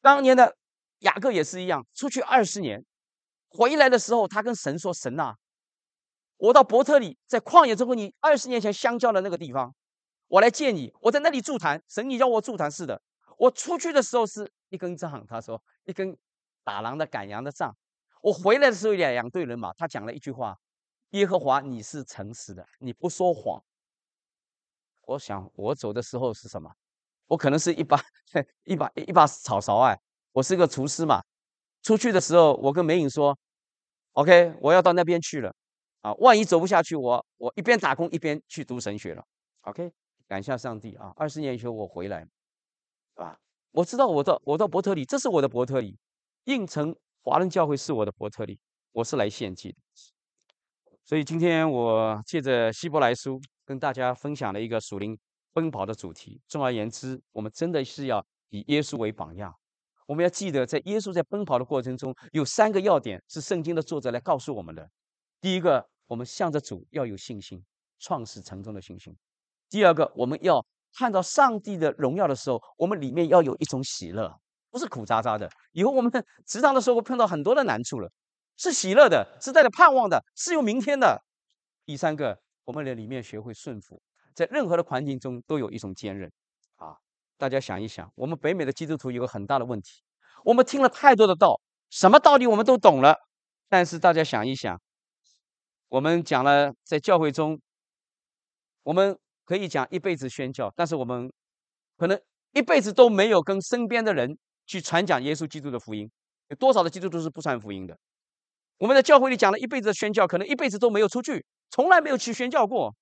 [0.00, 0.56] 当年的
[1.00, 2.84] 雅各也是一样，出去二十年，
[3.48, 5.34] 回来的时候，他跟神说：“神呐。”
[6.38, 9.74] 我到伯特利，在旷野中跟你二十年前相交的那个地方，
[10.28, 10.92] 我来见你。
[11.00, 13.00] 我在那里助坛，神，你叫我助坛是的。
[13.36, 16.16] 我出去的时候是一根杖，他说一根
[16.62, 17.74] 打狼的赶羊的杖。
[18.22, 20.56] 我回来的时候两两队人马，他讲了一句话：
[21.10, 23.62] 耶和华，你是诚实的，你不说谎。
[25.06, 26.70] 我想我走的时候是什么？
[27.26, 28.00] 我可能是一把
[28.64, 29.98] 一把一把草勺哎，
[30.32, 31.22] 我是个厨师嘛。
[31.82, 33.36] 出去的时候，我跟梅影说。
[34.12, 35.54] OK，我要到那边去了
[36.00, 36.12] 啊！
[36.14, 39.24] 万一走不下去，我我一边打工一边去读神学了。
[39.60, 39.92] OK，
[40.28, 41.12] 感谢上帝啊！
[41.16, 42.28] 二十年以后我回来，
[43.14, 43.36] 啊，
[43.72, 45.98] 我知道我到我到伯特利，这是我的伯特利，
[46.44, 48.60] 应城华人教会是我的伯特利，
[48.92, 49.78] 我是来献祭的。
[51.02, 55.18] 所以今天我借着希伯来书跟大家分享了一个属灵
[55.54, 56.38] 奔跑的主题。
[56.46, 59.50] 总而言之，我们真的是要以耶稣为榜样。
[60.04, 64.90] 我们要记得，在耶稣在奔跑的过程中，有三个要点是圣经的作者来告诉我们的。
[65.40, 67.64] 第一个，我们向着主要有信心，
[67.98, 69.14] 创始成终的信心；
[69.68, 70.64] 第二个，我们要
[70.96, 74.34] 看到上帝的荣耀的时候，我们里面要有一种喜乐，
[74.70, 75.48] 不是苦扎扎的。
[75.72, 76.10] 以后我们
[76.46, 78.10] 职场的时候会碰到很多的难处了。
[78.56, 81.22] 是喜乐的，是带着盼望的，是有明天的。
[81.84, 84.02] 第三个，我们的里面学会顺服，
[84.34, 86.28] 在任何的环境中都有一种坚韧。
[86.76, 86.96] 啊，
[87.36, 90.02] 大家想一想，我们北美的基督徒有个很大的问题，
[90.44, 93.16] 我们听了太多的道，什么道理我们都懂了，
[93.68, 94.80] 但是大家想一想，
[95.88, 97.60] 我们讲了在教会中，
[98.82, 99.16] 我们
[99.48, 101.32] 可以讲一辈子宣教，但是我们
[101.96, 102.20] 可能
[102.52, 104.36] 一辈子都没有跟身边的人
[104.66, 106.06] 去传讲耶稣基督的福音。
[106.48, 107.96] 有多少的基督徒是不传福音的？
[108.76, 112.94] 我们在教会里讲了一辈子的宣教，可能一辈子都没有出去，从来没有去宣教过。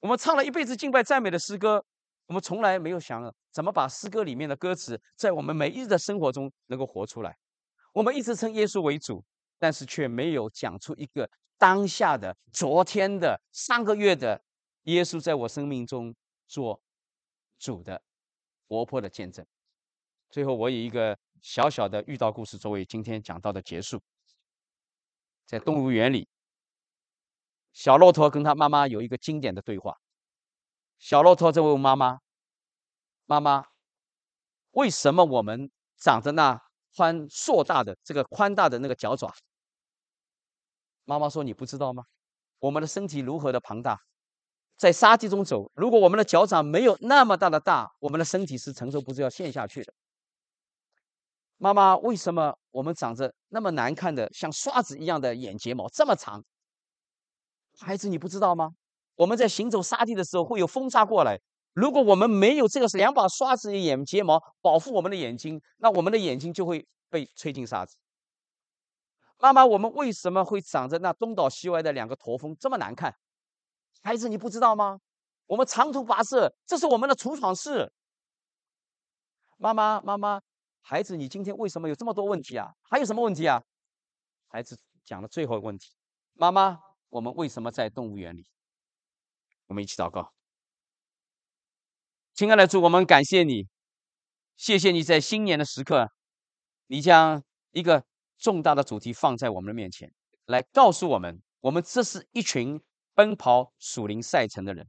[0.00, 1.80] 我们唱了一辈子敬拜赞美的诗歌，
[2.26, 3.22] 我们从来没有想
[3.52, 7.32] 怎么把诗歌里面的歌词在我们每一日的生活中能够活出来。
[7.92, 9.22] 我们一直称耶稣为主，
[9.60, 14.40] 但是却没有讲出一个当下的、昨天的、上个月的
[14.86, 16.14] 耶稣在我生命中
[16.46, 16.80] 做
[17.58, 18.00] 主的
[18.68, 19.44] 活泼的见证。
[20.30, 24.00] 最后，我以一个小小的遇到故事作为今天讲到的结束。
[25.44, 26.28] 在动物园里，
[27.72, 29.96] 小骆驼跟他妈妈有一个经典的对话。
[30.98, 32.20] 小骆驼在问妈妈
[33.26, 33.66] ：“妈妈，
[34.70, 36.60] 为什么我们长着那
[36.94, 39.34] 宽硕大的这个宽大的那个脚爪？”
[41.04, 42.04] 妈妈说：“你不知道吗？
[42.60, 44.00] 我们的身体如何的庞大，
[44.76, 49.92] 在沙地中走，如果我们的脚掌没有那么大的大，我们的身体是承受不住要陷下去的。”
[51.58, 56.44] 妈妈，为什么我们长着那么难看的像刷子一样的眼睫毛这么长？
[57.78, 58.72] 孩子，你不知道吗？
[59.14, 61.40] 我们在行走沙地的时候会有风沙过来，
[61.72, 67.96] 如果我们没有这个两把刷子的眼睫毛保护我们的眼睛，那我们的眼睛就会被吹进沙子。
[69.38, 73.14] 妈妈，我们为什么会长着那东倒西歪的两个驼峰这么难看？
[74.06, 75.00] 孩子，你不知道吗？
[75.46, 77.92] 我们长途跋涉，这是我们的储藏室。
[79.56, 80.40] 妈妈，妈妈。
[80.80, 82.70] 孩子，你今天为什么有这么多问题啊？
[82.82, 83.60] 还有什么问题啊？
[84.46, 85.90] 孩子讲了最后一个问题：
[86.34, 86.78] 妈妈，
[87.08, 88.46] 我们为什么在动物园里？
[89.66, 90.32] 我们一起祷告。
[92.34, 93.66] 亲爱的主，我们感谢你，
[94.56, 96.12] 谢谢你在新年的时刻，
[96.86, 97.42] 你将
[97.72, 98.04] 一个
[98.38, 102.80] 重大的主题放在我们的面前，来告诉我们，我们这是一群
[103.16, 104.86] 奔跑属灵赛程的人。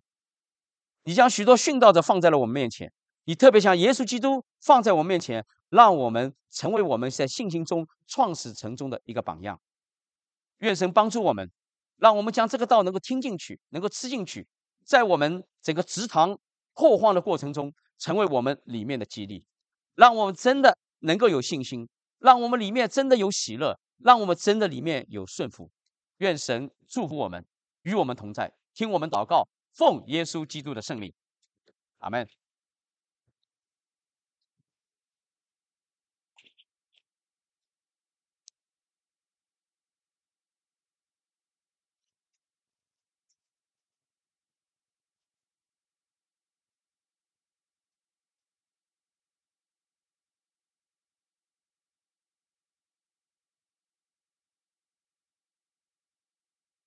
[1.06, 5.44] 你将许多殉道者放在了我们面前，你特别将耶稣基督放在我们面前。
[5.70, 9.60] 让我们成为我们在信心中创始成中的一个榜样。
[10.60, 11.52] 愿神帮助我们，
[11.98, 14.48] 让我们将这个道能够听进去，能够吃进去，
[14.86, 16.40] 在我们整个职堂
[16.72, 19.44] 扩荒的过程中，成为我们里面的激励，
[19.96, 25.70] 让我们真的能够有信心，让我们里面真的有喜乐，让我们真的里面有顺服。
[26.20, 27.46] 愿神祝福我们，
[27.84, 31.14] 与我们同在，听我们祷告，奉耶稣基督的圣名，
[32.00, 32.28] 阿门。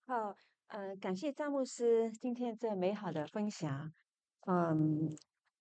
[0.06, 0.34] 好，
[0.70, 3.92] 呃，感谢詹牧师今天这美好的分享。
[4.46, 5.16] 嗯，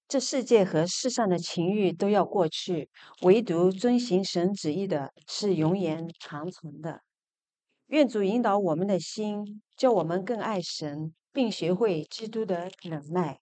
[0.07, 2.91] 这世界和世上的情欲都要过去，
[3.23, 7.01] 唯独遵行神旨意的是永远长存的。
[7.87, 13.39] 愿主引导我们的心，叫我们更爱神，并学会基督的忍耐。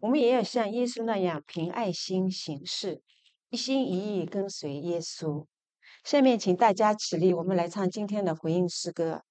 [0.00, 3.00] 我们也要像耶稣那样凭爱心行事，
[3.50, 5.46] 一心一意跟随耶稣。
[6.02, 9.22] 下面请大家起立，我们来唱今天的回应诗歌。